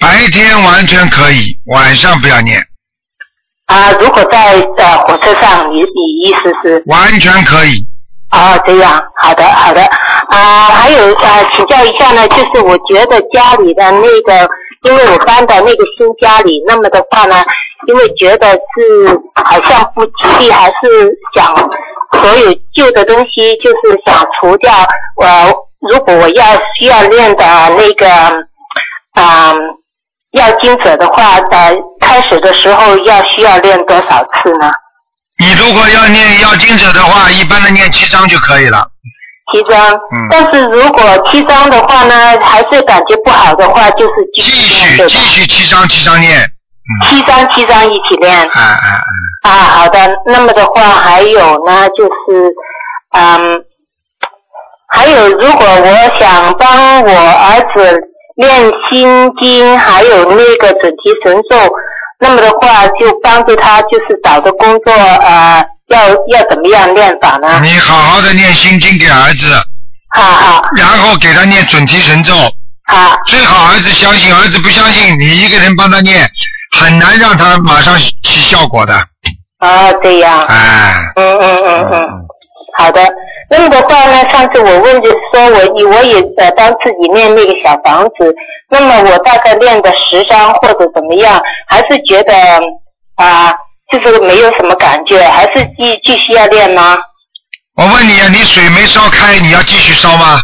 [0.00, 2.58] 白天完全可以，晚上不要念，
[3.66, 6.82] 啊，如果在呃火车上，你你意思是？
[6.86, 7.86] 完全可以。
[8.30, 9.82] 啊，这样，好的，好的。
[10.30, 14.48] 啊，还有呃，请教一下呢，就是我觉得家里的那个，
[14.82, 17.36] 因为我搬到那个新家里，那么的话呢，
[17.86, 21.54] 因为觉得是好像不吉利，还是想
[22.20, 24.72] 所有旧的东西，就是想除掉。
[25.22, 25.52] 呃，
[25.90, 26.44] 如果我要
[26.78, 28.06] 需要练的那个，
[29.18, 29.56] 嗯、
[30.32, 34.70] 要经者的话，呃，开始的时候要需要练多少次呢？
[35.38, 38.86] 你如果要念要经者的话，一般的念七章就可以了。
[39.52, 45.06] 七张，嗯但是如果七张的话呢，还是感觉不好的话，就是继继续？
[45.06, 46.40] 继续七章七章念，
[47.08, 48.32] 七张七张一起练。
[48.32, 49.00] 哎哎
[49.42, 49.98] 哎，啊，好的。
[50.26, 52.52] 那么的话，还有呢，就是，
[53.12, 53.64] 嗯，
[54.88, 57.98] 还有，如果我想帮我儿子
[58.36, 61.56] 练心经，还有那个准提神咒，
[62.20, 67.60] 那么的话，就帮助他，就是找个工作，呃，要要怎么样练法呢？
[67.62, 69.54] 你好好的念心经给儿子，
[70.14, 72.32] 好好然后给他念准提神咒，
[72.86, 76.28] 好，最好儿子相信，儿子不相信，你一个人帮他念，
[76.78, 78.94] 很难让他马上起效果的。
[79.60, 80.44] 哦，对呀。
[80.48, 82.02] 哎，嗯嗯嗯嗯，
[82.78, 83.00] 好的。
[83.48, 88.34] 那么的话呢，上次我问就是说我以我也呃帮自己练那个小房子，
[88.68, 92.34] 那么我大概练的十张或者怎么样，还是觉得
[93.16, 93.52] 啊、
[93.90, 96.98] 就是没有什么感觉，还是继继续要练吗？
[97.76, 100.40] 我问你啊，你水没烧开，你要继续烧吗？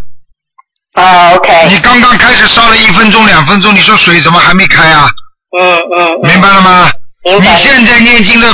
[0.95, 5.11] 啊，OK，你刚刚开始烧了一分钟、两分钟，你说水怎么还没开啊？
[5.59, 6.91] 嗯嗯，明白了吗？
[7.25, 8.49] 明白你现在念经的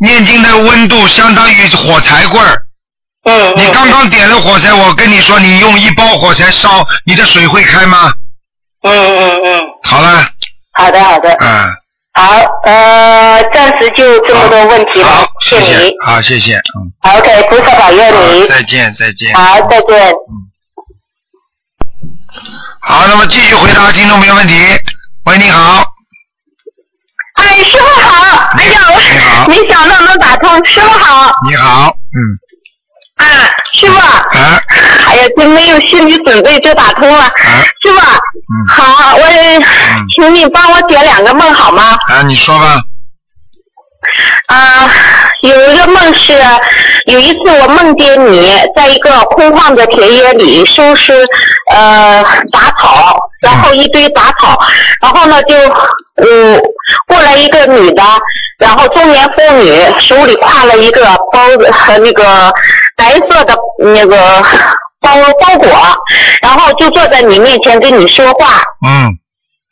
[0.00, 2.62] 念经的温度相当于火柴棍儿。
[3.24, 8.10] 嗯你刚刚点了火柴，我跟你说，你用一包火柴烧，你的水会开吗？
[8.82, 10.26] 嗯嗯嗯，好了，
[10.72, 11.70] 好的好的，嗯，
[12.14, 15.92] 好，呃，暂时就这么多问题了好，，谢谢你。
[16.04, 18.48] 好，谢谢，嗯，好 OK，菩萨保佑你，。
[18.48, 19.34] 再见，再见。
[19.34, 20.08] 好，再见。
[20.08, 20.48] 嗯
[22.80, 24.54] 好，那么继续回答听众朋友问题。
[25.26, 25.84] 喂，你好，
[27.50, 28.48] 哎，师傅好！
[28.56, 28.78] 哎呀，
[29.12, 31.34] 你好我没想到能打通，师傅好！
[31.48, 32.18] 你好，嗯，
[33.16, 33.26] 啊，
[33.74, 34.60] 师傅，啊，
[35.08, 37.24] 哎呀，真没有心理准备就打通了。
[37.24, 37.32] 啊，
[37.82, 39.22] 师傅，嗯，好，我
[40.14, 41.98] 请你帮我解两个梦好吗？
[42.08, 42.80] 啊，你说吧，
[44.46, 44.88] 啊，
[45.42, 46.32] 有一个梦是，
[47.06, 51.12] 有一次我梦见你在一个空旷的田野里收拾
[51.72, 54.56] 呃杂草，然后一堆杂草，
[55.02, 55.56] 然后呢就
[56.22, 56.60] 嗯
[57.06, 58.02] 过来一个女的，
[58.58, 62.52] 然后中年妇女手里挎了一个包子和那个
[62.96, 64.42] 白色的那个
[65.00, 65.68] 包包裹，
[66.42, 69.08] 然后就坐在你面前跟你说话，嗯，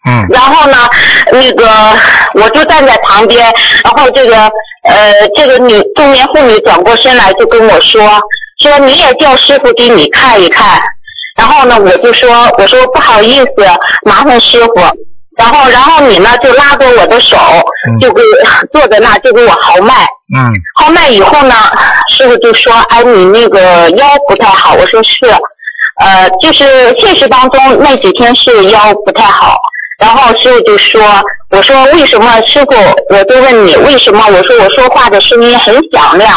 [0.09, 0.89] 嗯，然后呢，
[1.33, 1.69] 那个
[2.35, 3.53] 我就站在旁边，
[3.85, 4.37] 然后这个
[4.85, 8.01] 呃这个女中年妇女转过身来就跟我说，
[8.63, 10.81] 说你也叫师傅给你看一看。
[11.37, 13.51] 然后呢，我就说我说不好意思，
[14.05, 14.75] 麻烦师傅。
[15.39, 17.37] 然后然后你呢就拉着我的手，
[18.01, 18.21] 就给
[18.73, 19.95] 坐在那就给我豪迈。
[20.37, 21.55] 嗯，号脉以后呢，
[22.11, 25.25] 师傅就说：“哎，你那个腰不太好。”我说是，
[26.01, 29.57] 呃，就是现实当中那几天是腰不太好。
[30.01, 31.01] 然后师傅就说
[31.51, 32.41] ：“我说为什么？
[32.43, 32.75] 师傅，
[33.11, 34.25] 我就问你为什么？
[34.27, 36.37] 我说我说话的声音很响亮。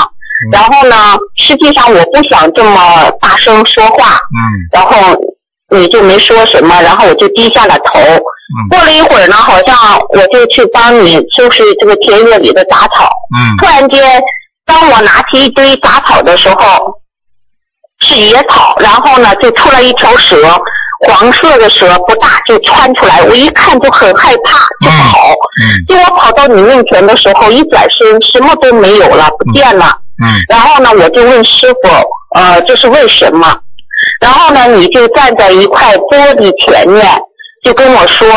[0.51, 4.15] 然后呢，实际上我不想这么大声说话。
[4.15, 4.39] 嗯，
[4.71, 5.19] 然后
[5.69, 7.99] 你就没说什么，然后我就低下了头。
[8.69, 9.75] 过了一会儿呢，好像
[10.13, 13.09] 我就去帮你收拾这个田野里的杂草。
[13.35, 14.21] 嗯，突然间，
[14.65, 16.93] 当我拿起一堆杂草的时候，
[18.01, 20.37] 是野草，然后呢就出来一条蛇，
[21.07, 25.33] 黄色的蛇不大，就窜出来，我一看就很害怕，就跑。
[25.61, 29.85] 嗯，结果跑到你面前的时候，一转身什么都没有了，不见了。
[30.23, 31.89] 嗯，然后呢，我就问师傅，
[32.39, 33.55] 呃，这是为什么？
[34.19, 37.05] 然后呢，你就站在一块玻璃前面，
[37.63, 38.27] 就跟我说，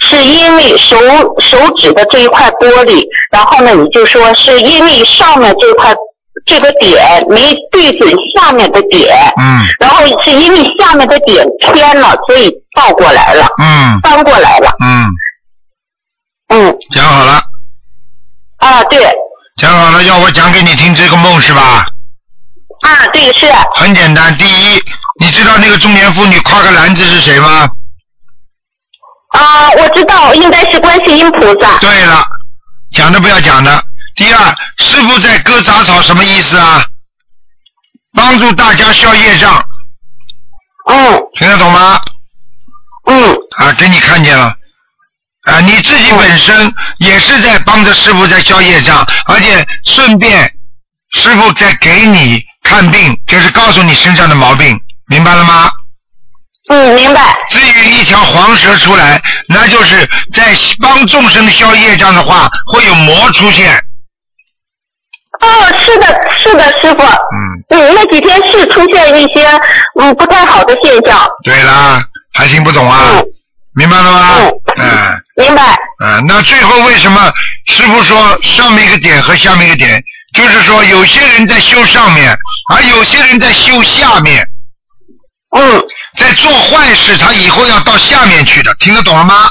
[0.00, 0.96] 是因为手
[1.40, 5.94] 手指的这一块玻璃，然后呢，你就说是因为上面这块
[6.44, 15.08] 这个点没对准下面的点，嗯，然后是因为下面的点偏了，所以倒过来了，嗯，翻过来了，嗯，
[16.48, 17.42] 嗯，讲好了，
[18.58, 19.00] 啊，对，
[19.56, 21.86] 讲好了，要我讲给你听这个梦是吧？
[22.82, 24.78] 啊，对，是，很简单，第一，
[25.20, 27.66] 你知道那个中年妇女挎个篮子是谁吗？
[29.34, 31.78] 啊，我知道，应该是观世音菩萨。
[31.78, 32.24] 对了，
[32.92, 33.84] 讲的不要讲的。
[34.14, 36.86] 第二，师傅在割杂草什么意思啊？
[38.14, 39.60] 帮助大家消业障，
[40.88, 42.00] 嗯听得懂吗？
[43.06, 44.54] 嗯啊，给你看见了。
[45.42, 50.48] 啊，你自己本身也是在帮着师傅在消业障，而且顺便
[51.10, 55.72] 师傅在给你看病，就是告诉你身上的毛病，明白了吗？
[56.74, 57.36] 嗯，明白。
[57.50, 60.00] 至于一条黄蛇出来，那就是
[60.34, 60.52] 在
[60.82, 63.72] 帮众生消业障的话，会有魔出现。
[65.40, 65.46] 哦，
[65.78, 66.06] 是的，
[66.36, 67.02] 是的，师傅。
[67.04, 69.48] 嗯，嗯，那几天是出现一些
[70.00, 71.24] 嗯不太好的现象。
[71.44, 72.02] 对啦，
[72.32, 73.00] 还听不懂啊？
[73.12, 73.24] 嗯
[73.76, 74.34] 明白了吗？
[74.40, 75.76] 嗯嗯明白。
[76.02, 77.32] 嗯，那最后为什么
[77.66, 80.02] 师傅说上面一个点和下面一个点？
[80.32, 82.36] 就是说有些人在修上面，
[82.72, 84.44] 而有些人在修下面，
[85.56, 85.84] 嗯
[86.16, 89.48] 在做坏事，他以后要到下面去的，听得懂了吗？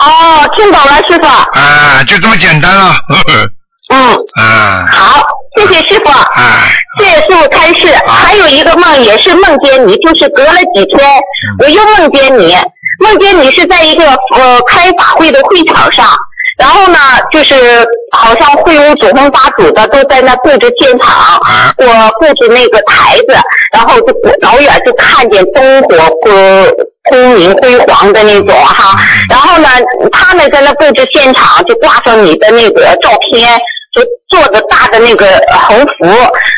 [0.00, 1.26] 哦，听懂了，师傅。
[1.26, 2.92] 啊，就这么简单了。
[3.08, 3.50] 呵 呵
[3.90, 5.22] 嗯，啊，好，
[5.56, 6.10] 谢谢师傅。
[6.10, 6.66] 啊，
[6.98, 7.94] 谢谢师傅开示。
[8.06, 11.08] 还有一个梦也是梦见你，就是隔了几天，
[11.60, 12.56] 我又梦见你，
[12.98, 16.16] 梦见你是在一个呃开法会的会场上，
[16.58, 16.98] 然后呢，
[17.30, 21.38] 就是好像会务祖宗八祖的都在那布置现场，
[21.78, 23.36] 我布置那个台子，
[23.72, 26.32] 然后就老远就看见灯火光
[27.10, 28.96] 通明辉煌的那种哈，
[29.28, 29.68] 然后呢，
[30.12, 33.58] 他们在那布置现场就挂上你的那个照片。
[33.94, 35.26] 就做着大的那个
[35.68, 36.04] 横幅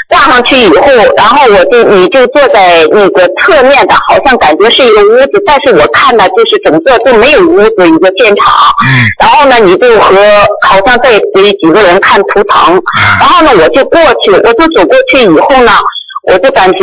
[0.08, 8.54] 挂上去以后，然后我就你就坐在那个侧面的，好像感觉是一个屋子，但是我看的就是整个都没有屋子一个现场。
[8.86, 9.04] 嗯。
[9.20, 10.16] 然后呢，你就和
[10.66, 12.82] 好像在给几个人看图腾，
[13.20, 15.72] 然后呢，我就过去，我就走过去以后呢，
[16.32, 16.78] 我就感觉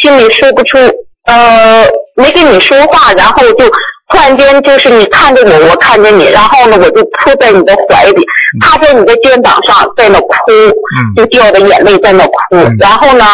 [0.00, 0.78] 心里说不出，
[1.26, 3.64] 呃，没跟你说话，然后就。
[4.12, 8.22] 突然间，就是你看着我，我看着你，然后呢，我就扑在你的怀里，
[8.60, 10.28] 趴在你的肩膀上，在那哭，
[11.16, 12.32] 就掉着眼泪在那哭。
[12.78, 13.24] 然后呢，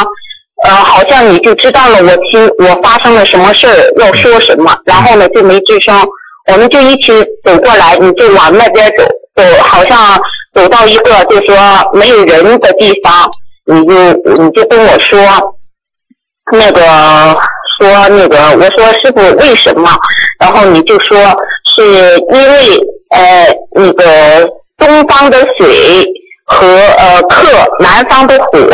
[0.65, 6.01] 呃，好像你就知道了我听我发生了什么事儿，要说什么，然后呢就没吱声。
[6.53, 7.13] 我们就一起
[7.45, 9.05] 走过来，你就往那边走，
[9.35, 10.17] 走好像
[10.55, 11.57] 走到一个就说
[11.93, 13.29] 没有人的地方，
[13.67, 14.13] 你就
[14.45, 15.19] 你就跟我说
[16.53, 17.37] 那个。
[17.79, 19.89] 说那个，我说师傅为什么？
[20.41, 21.17] 然后你就说
[21.75, 22.77] 是因为
[23.11, 26.05] 呃那个东方的水
[26.45, 27.49] 和呃克
[27.81, 28.69] 南方的火，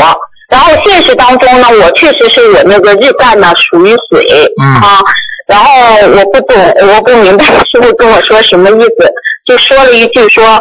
[0.48, 4.26] 然后现实当中呢，我确实是我那个日干呢属于水
[4.58, 5.00] 啊，
[5.46, 5.72] 然后
[6.14, 6.56] 我不懂，
[6.88, 9.12] 我不明白师傅跟我说什么意思，
[9.46, 10.60] 就说了一句说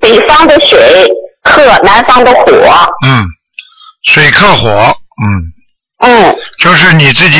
[0.00, 1.08] 北方的水
[1.44, 2.44] 克南方的火，
[3.06, 3.24] 嗯，
[4.04, 4.68] 水克火，
[5.24, 5.52] 嗯。
[6.00, 7.38] 嗯，就是你自己，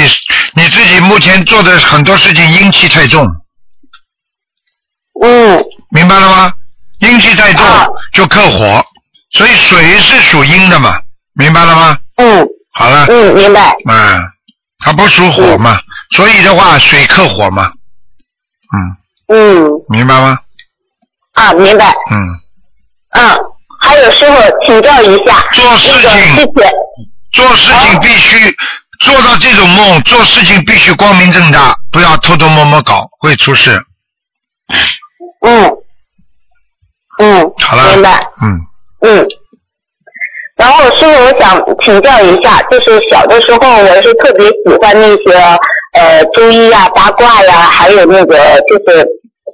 [0.59, 3.25] 你自己目前做的很多事情阴气太重。
[5.23, 5.65] 嗯。
[5.91, 6.53] 明白了吗？
[6.99, 7.65] 阴气太重
[8.13, 8.85] 就克火，
[9.31, 11.01] 所以水是属阴的嘛，
[11.35, 11.97] 明白了吗？
[12.17, 12.45] 嗯。
[12.73, 13.07] 好了。
[13.09, 13.73] 嗯，明白。
[13.89, 14.21] 嗯，
[14.81, 15.79] 它不属火嘛，
[16.17, 17.71] 所以的话水克火嘛。
[19.29, 19.63] 嗯。
[19.63, 19.71] 嗯。
[19.89, 20.41] 明白吗？
[21.35, 21.95] 啊，明白。
[22.11, 22.41] 嗯。
[23.11, 23.39] 嗯，
[23.79, 24.35] 还有师傅
[24.67, 26.11] 请教一下，做事情。
[26.35, 26.73] 谢谢。
[27.31, 28.57] 做事情必须
[29.01, 33.81] 做到这种梦，做事情必须光明正大，不要偷偷摸摸搞，会出事。
[35.47, 35.71] 嗯，
[37.21, 38.27] 嗯，好了，明白。
[38.43, 38.59] 嗯
[39.01, 39.29] 嗯，
[40.57, 45.33] 然后师傅，我想请教一下，就是小的时候我是特别喜欢那些
[45.95, 48.37] 呃中医呀、八卦呀，还有那个
[48.69, 49.07] 就是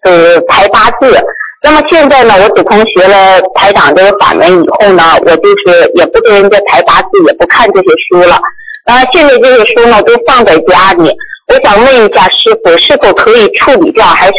[0.04, 1.22] 呃排八字。
[1.62, 8.38] 那么现在呢，我自从学了排长这个法门以后呢，我就是也不跟人家排八字，也不看这些书了。
[8.84, 11.10] 啊，现在这些书呢都放在家里。
[11.48, 14.34] 我想问一下师傅，是否可以处理掉，还是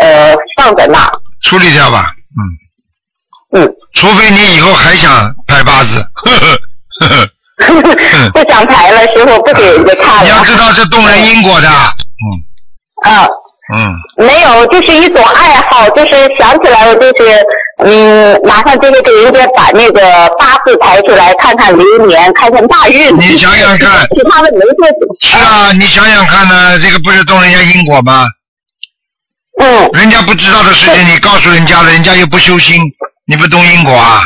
[0.00, 1.10] 呃放在那？
[1.42, 2.12] 处理掉吧，
[3.52, 3.60] 嗯。
[3.62, 3.74] 嗯。
[3.94, 6.58] 除非你以后还想排八字，呵呵
[7.00, 7.28] 呵呵。
[8.32, 10.22] 不想排了，师傅不给人家看了。
[10.24, 13.10] 你要知道是动人因果的，嗯。
[13.10, 13.26] 啊。
[13.72, 17.40] 嗯，没有，就是一种爱好，就是想起来我，就是
[17.84, 20.00] 嗯，马上就是给人家把那个
[20.38, 23.14] 八字排出来，看看流年，看看大运。
[23.20, 28.26] 你想想看，其他的没这是啊，你想想看呢，这个不是动人家因果吗？
[29.60, 29.88] 嗯。
[29.92, 32.82] 人家不知道的事情，你告诉人家了，人家又不修心，
[33.26, 34.22] 你不懂因果啊，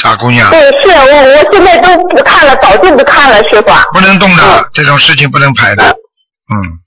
[0.00, 0.50] 傻姑娘。
[0.50, 3.70] 对，是我我现在都不看了，早就不看了，师傅。
[3.92, 6.80] 不能动的，这种事情不能排的，嗯。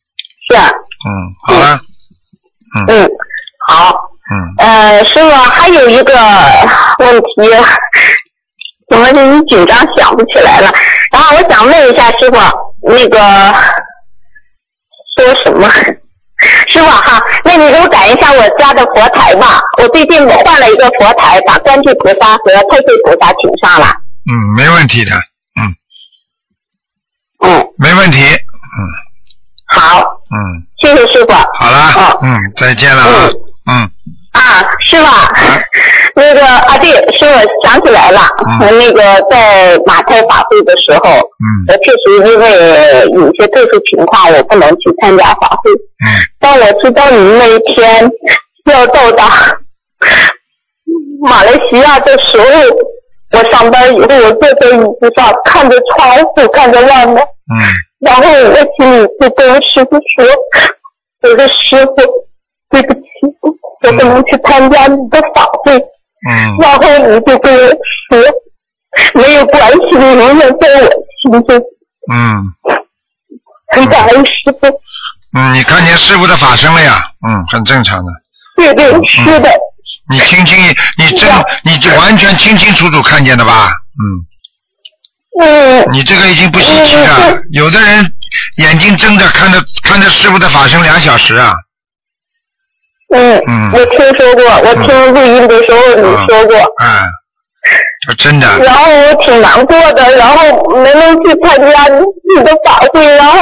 [0.50, 0.58] 是。
[1.06, 1.10] 嗯，
[1.44, 1.80] 好了。
[2.76, 2.86] 嗯。
[2.88, 3.10] 嗯，
[3.68, 3.94] 好。
[4.32, 4.54] 嗯。
[4.60, 6.14] 呃，师傅还有一个
[7.00, 7.26] 问题，
[8.90, 10.72] 怎么你紧张想不起来了？
[11.12, 12.38] 然后我想问一下师傅，
[12.88, 13.20] 那个
[15.16, 15.68] 说什么？
[16.68, 19.60] 师傅哈，那你给我改一下我家的佛台吧。
[19.80, 23.88] 我最近我换了一个佛台，把观世菩萨和太岁菩萨请上了。
[24.32, 25.12] 嗯，没问题的。
[25.60, 25.76] 嗯。
[27.44, 27.68] 嗯。
[27.78, 28.24] 没问题。
[28.24, 29.78] 嗯。
[29.78, 30.04] 好。
[30.34, 30.64] 嗯。
[30.82, 31.34] 谢谢师傅。
[31.60, 33.30] 好了，嗯，再见了啊，
[33.72, 33.92] 嗯。
[34.32, 35.06] 啊，师傅，
[36.16, 38.22] 那个啊，对，师傅想起来了，
[38.60, 45.72] 那个在马太法会的时候，嗯，我确实因为有些特殊情况，我不能去参加法会。
[45.74, 46.08] 嗯。
[46.40, 48.10] 当我知道你那一天
[48.72, 49.26] 要到达
[51.22, 57.18] 马来西亚的时候，我上班以后，我坐在椅子上，看着窗户，看着外面。
[57.18, 57.60] 嗯。
[58.02, 60.26] 然后我心里就跟师傅说
[61.22, 61.96] ：“我说师傅，
[62.70, 63.02] 对不起，
[63.84, 65.78] 我不能去参加你的法会。”
[66.30, 66.58] 嗯。
[66.60, 68.20] 然后你就跟我说
[69.14, 70.90] ：“没有关系，你永远在我
[71.22, 71.58] 心中。”
[72.12, 72.44] 嗯。
[73.74, 74.68] 很感恩师傅。
[75.38, 77.04] 嗯，你看见师傅的法身了呀？
[77.26, 78.12] 嗯，很正常的。
[78.58, 79.50] 对对，是的。
[80.10, 80.58] 你清清，
[80.98, 81.30] 你真，
[81.64, 83.68] 你就完全清清楚楚看见的吧？
[83.70, 84.04] 嗯。
[85.42, 85.86] 嗯。
[85.92, 88.14] 你这个已经不稀奇了，有的人
[88.58, 91.54] 眼睛睁着看着看着师傅的法身两小时啊。
[93.14, 93.42] 嗯。
[93.48, 93.72] 嗯。
[93.74, 96.58] 我听说过，我听录音的时候你说过。
[96.84, 97.10] 嗯。
[98.08, 98.48] 这真的。
[98.64, 100.44] 然后我挺难过的，然后
[100.82, 103.38] 没能去参加你的法会，然后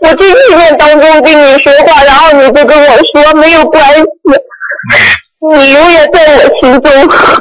[0.00, 4.04] 我就意念当中跟你说话，然后你就跟我说没有关系，
[5.56, 6.92] 你永远在我心中。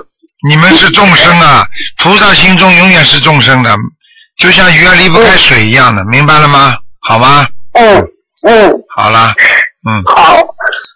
[0.50, 1.66] 你们是众生啊，
[2.00, 3.70] 菩萨心中永远是众生的，
[4.38, 6.78] 就像鱼儿离不开水一样的，明白了吗？
[7.00, 7.48] 好吗？
[7.74, 8.08] 嗯
[8.48, 8.74] 嗯。
[8.96, 9.34] 好了，
[9.90, 10.04] 嗯。
[10.06, 10.38] 好。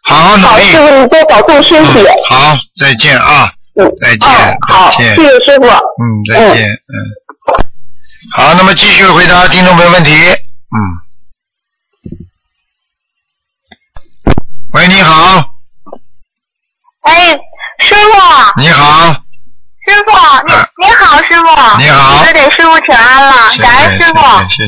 [0.03, 0.47] 好好努力。
[0.47, 2.05] 好，师傅你多保重身体。
[2.29, 3.51] 好，再见啊。
[3.75, 5.67] 嗯，再见，好，再见，谢谢师傅。
[5.67, 6.95] 嗯，再见，嗯。
[8.33, 10.11] 好，那么继续回答听众朋友问题。
[10.11, 10.77] 嗯。
[14.73, 15.45] 喂，你好。
[17.01, 17.31] 哎，
[17.79, 18.61] 师傅。
[18.61, 19.13] 你好。
[19.87, 20.11] 师傅，
[20.45, 20.51] 你
[20.85, 21.45] 你好，师傅。
[21.79, 22.25] 你好。
[22.79, 24.21] 傅请安了，感恩师傅，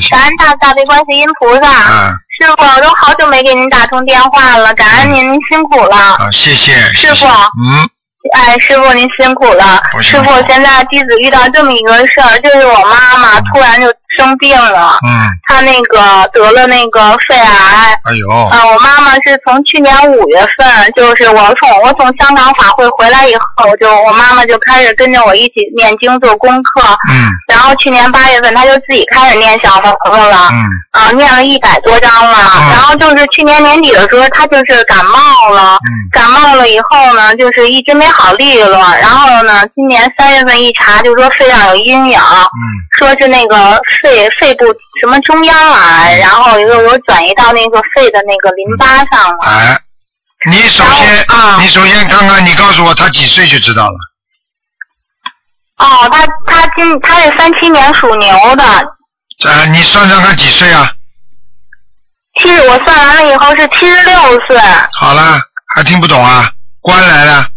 [0.10, 1.70] 感恩大大悲观世音菩萨。
[1.70, 2.14] 嗯。
[2.40, 5.98] 师傅，我都好久没给您打通电话了，感恩您，您辛苦了。
[5.98, 6.74] 啊，谢谢。
[6.94, 7.26] 师傅。
[7.26, 7.90] 嗯。
[8.34, 9.82] 哎，师傅您辛苦了。
[10.02, 13.88] 师傅，现在弟子遇到这么一个事儿，就是我妈妈突然就
[14.20, 15.00] 生病了。
[15.08, 15.30] 嗯。
[15.48, 17.98] 他那个得了那个肺癌。
[18.04, 18.30] 哎呦。
[18.50, 26.82] 啊，我妈妈是从去年五月份，就是我从我从香港法会回来以后，就我妈妈就开始跟着我一起念经做功课。
[27.12, 27.28] 嗯。
[27.48, 30.50] 然后去年八月份，她就自己开始念小房子了。
[30.52, 30.66] 嗯。
[30.92, 32.38] 啊，念了一百多章了。
[32.58, 32.70] 嗯。
[32.74, 35.76] 然后就是去年年底的时候，她就是感冒了。
[35.76, 35.90] 嗯。
[36.12, 38.78] 感冒了以后呢，就是一直没好利落。
[39.02, 42.20] 然后呢，今年三月份一查，就说肺上有阴影。
[42.20, 42.60] 嗯。
[42.98, 44.66] 说是那个肺肺肺部
[45.00, 49.38] 什么中央癌，然后又有转移到那个肺的那个淋巴上了。
[49.46, 49.80] 哎，
[50.50, 53.98] 你首先，啊你首先看看，你告诉我他几岁就知道了。
[55.78, 58.64] 哦，他他今他是三七年属牛的，
[59.46, 60.92] 呃，你算算他几岁啊？
[62.42, 64.60] 七十我算完了以后是七十六岁。
[64.94, 65.40] 好了，
[65.76, 66.50] 还听不懂啊？
[66.82, 67.48] 关来了。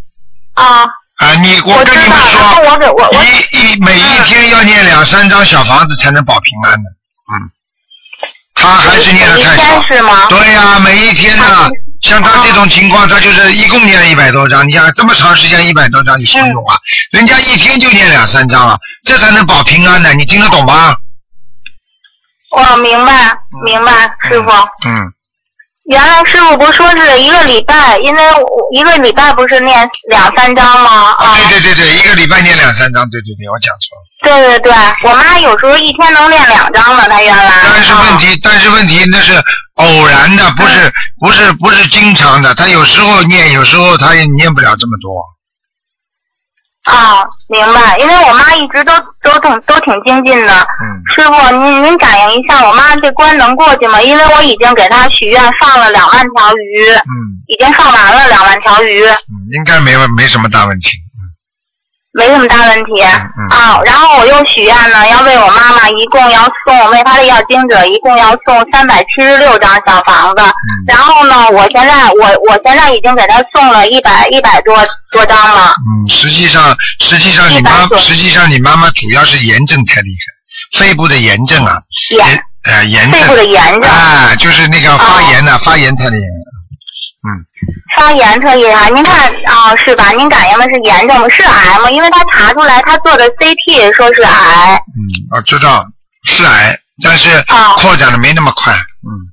[0.54, 0.84] 啊。
[1.22, 6.90] 啊，你我跟你们说，一一每一天要念两三张小房子才能保平安的，
[7.32, 7.50] 嗯，
[8.54, 9.80] 他还是念的太少。
[9.82, 10.26] 是吗？
[10.28, 11.70] 对呀、每一天呢，
[12.02, 14.66] 像他这种情况，他就是一共念了一百多张。
[14.66, 16.76] 你想这么长时间一百多张有什么用啊？
[17.12, 20.96] 人家一天就念两三张了，这才能保平安的，你听得懂吗？
[22.50, 23.32] 我明白
[23.64, 23.92] 明白，
[24.28, 24.50] 师傅。
[24.88, 25.12] 嗯。
[25.90, 31.10] 原来师傅不是说是一个礼拜，因为我一个礼拜不是念两三章吗？
[31.18, 31.36] 啊。
[31.50, 34.02] 对对对对，一个礼拜念两三张，对对对，我讲错了。
[34.22, 34.72] 对对对，
[35.10, 37.52] 我妈有时候一天能念两张呢，她原来。
[37.64, 39.34] 但是问题，但是问题那是
[39.74, 42.54] 偶然的，不是不是不是经常的。
[42.54, 45.10] 她有时候念，有时候她也念不了这么多。
[46.84, 50.52] 啊，明白，因为我妈一直都都挺都挺精进的。
[50.52, 51.02] 嗯。
[51.14, 54.02] 师傅，您您感应一下，我妈这关能过去吗？
[54.02, 56.90] 因为我已经给她许愿放了两万条鱼。
[56.90, 57.38] 嗯。
[57.46, 59.04] 已经放完了两万条鱼。
[59.04, 60.88] 嗯，应该没问没什么大问题。
[62.12, 63.02] 没什么大问题。
[63.02, 63.48] 嗯。
[63.48, 70.42] 啊，然后我又许愿呢，要为我妈妈一共要送为她的要经者一共要送三百七十六张小房子。
[70.42, 70.68] 嗯。
[70.86, 74.76] 然后呢，我现在我我现在已经给她送了一百一百多
[75.10, 75.74] 多张了。
[75.76, 80.08] 嗯，实际上实际上你妈实际上你妈妈主要是炎症太厉
[80.78, 81.74] 害，肺部的炎症啊。
[82.10, 82.44] 炎。
[82.64, 83.20] 呃，炎症。
[83.20, 83.90] 肺部的炎症。
[83.90, 86.41] 啊，就是那个发炎的，发炎太厉害了。
[87.24, 87.46] 嗯。
[87.96, 90.10] 发炎特厉害，您看啊、是吧？
[90.10, 91.90] 您感应的是炎症，是癌吗？
[91.90, 94.74] 因为他查出来他做的 CT 说是癌。
[94.96, 95.00] 嗯，
[95.30, 95.86] 我知道
[96.24, 97.44] 是癌，但是
[97.78, 98.72] 扩展的没那么快。
[98.72, 99.30] 嗯。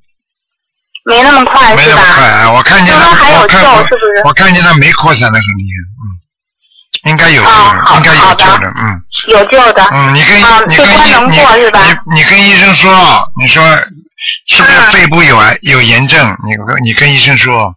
[1.05, 2.01] 没那么快没是吧？
[2.01, 2.51] 那么快啊！
[2.51, 9.01] 我看见他还有，我看我救是不是我看见他没扩散的很厉害，嗯，应该有救的，应该有救的，嗯。
[9.29, 9.83] 有救的。
[9.91, 11.81] 嗯，你跟医过是吧？
[12.05, 13.65] 你你跟医生说，你说
[14.49, 16.37] 是不是肺部有癌有炎症？
[16.45, 17.73] 你跟你跟医生说，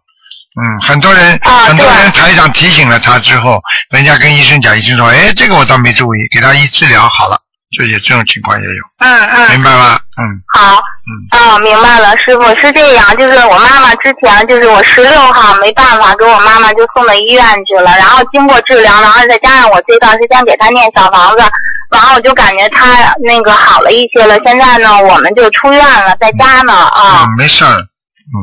[0.61, 3.59] 嗯，很多人啊很多人台长提醒了他之后，
[3.91, 7.37] 人家跟医生讲，医生说，哎，这个我倒没注意，给他一治疗好了，
[7.77, 9.49] 就也这种情况也有，嗯嗯。
[9.51, 9.99] 明白吗？
[10.15, 10.21] 嗯
[10.53, 10.83] 好，
[11.31, 21.43] 嗯，明白了，师傅是这样，就是我妈妈之前就是我十六号没办法给我妈妈就送到医院去了，然后经过治疗，然后再加上我这段时间给她念小房子，
[21.89, 24.37] 然后我就感觉她那个好了一些了。
[24.45, 27.23] 现在呢，我们就出院了，在家呢啊。
[27.23, 28.37] 嗯，没事儿，嗯，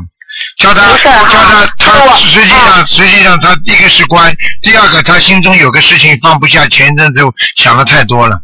[0.60, 4.30] 叫他叫他他实际上实际上他第一个是关，
[4.60, 7.22] 第二个他心中有个事情放不下，前一阵子
[7.56, 8.36] 想的太多了，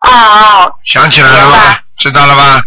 [0.00, 1.80] 哦哦，想起来了吧？
[1.98, 2.60] 知道了吧？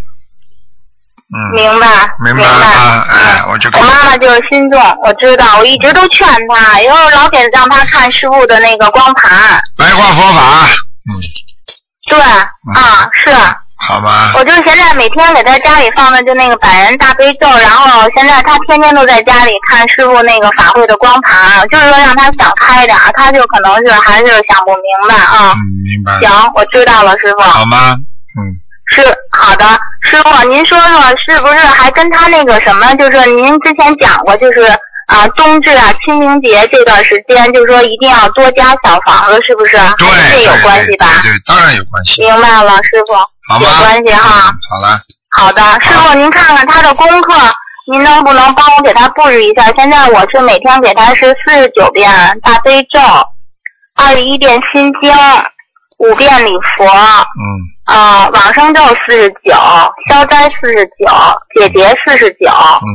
[1.31, 1.87] 嗯，明白，
[2.23, 9.61] 明白了啊，哎，我就我妈妈就是心重，我知道，我一直都劝她，以后老给让她看师傅的那个光盘。
[9.75, 10.65] 白话佛法，
[11.11, 11.19] 嗯，
[12.07, 13.29] 对，啊，是。
[13.87, 14.33] 好吧。
[14.35, 25.53] 我就是现在每天给他家里放的就那个百人大悲咒，然后现在他天天都在家里看师傅那个法会的光盘，就是说让他想开点，他就可能是还是想不明白啊。
[25.53, 26.19] 嗯，明白。
[26.27, 27.41] 行，我知道了，师傅。
[27.41, 27.95] 好吗？
[28.37, 28.59] 嗯。
[28.91, 29.03] 是
[29.37, 29.65] 好的，
[30.01, 34.63] 师傅，您说说是不是还跟他那个什么，就是您之前讲过，就是
[35.05, 39.77] 啊冬至啊清明节这段时间，就是说一定要多加小房子，是不是？
[39.99, 41.05] 对，这有关系吧？
[41.21, 42.23] 对，当然有关系。
[42.23, 43.13] 明白了，师傅。
[43.49, 44.53] 好有关系哈。
[44.69, 44.99] 好了。
[45.31, 47.33] 好的，师傅，您看看他的功课，
[47.91, 49.71] 您能不能帮我给他布置一下？
[49.77, 52.99] 现在我是每天给他是四十九遍大悲咒，
[53.95, 55.13] 二十一遍心经，
[55.97, 56.85] 五遍礼佛。
[56.85, 57.59] 嗯。
[57.85, 59.53] 啊，往生咒四十九，
[60.09, 61.07] 消灾四十九，
[61.55, 62.47] 解结四十九。
[62.51, 62.87] 嗯。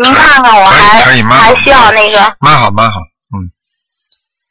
[0.00, 2.18] 您看看我还还需要那个。
[2.40, 3.13] 蛮好，蛮好，嗯。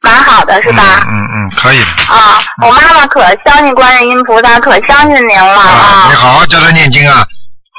[0.04, 1.00] 蛮好的是吧？
[1.08, 1.80] 嗯嗯，可以。
[1.82, 6.06] 啊，我妈妈可相信观世音菩萨，可相信您了啊！
[6.10, 7.24] 你好好教她念经啊，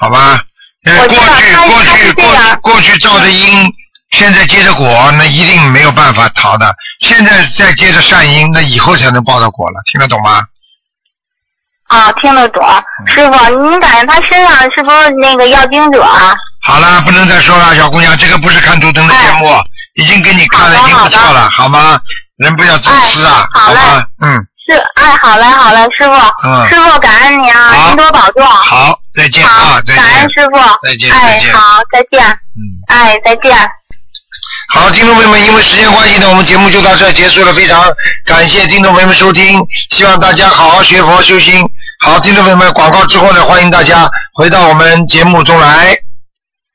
[0.02, 0.42] 好吧？
[0.86, 3.66] 我过去过去过过去造的因，
[4.12, 6.76] 现在结的果，那一定没有办法逃的。
[7.00, 10.44] 现在再结的善因，那以后才能报到果了，听得懂吗？
[11.88, 12.64] 啊，听得懂，
[13.08, 16.36] 师傅，您感觉他身上是不是那个要经者啊？
[16.64, 19.48] 好了，不能再说了，小姑娘，这个不是看图腾的节目，
[19.96, 22.00] 已经给你看了，已经不错了，好吗？
[22.38, 24.06] 人不要自私啊，好吧？
[24.22, 24.46] 嗯。
[24.68, 26.12] 是，哎，好嘞，好嘞，师傅。
[26.48, 26.68] 嗯。
[26.68, 28.46] 师傅，感恩你啊，您多保重。
[28.46, 30.04] 好，再见啊，再见。
[30.04, 30.58] 感恩师傅。
[30.84, 31.54] 再见，再见。
[31.54, 32.26] 哎，好，再见。
[32.28, 32.62] 嗯。
[32.88, 33.56] 哎，再见。
[34.74, 37.54] 好，听众朋友们，因为时间关系呢，我们节目就到这结束了。
[37.54, 37.82] 非常
[38.26, 41.64] 感谢听众朋友们收听，希望大家好好学佛修心。
[42.04, 45.96] 好，听众朋友们，广告之后呢，欢迎大家回到我们节目中来。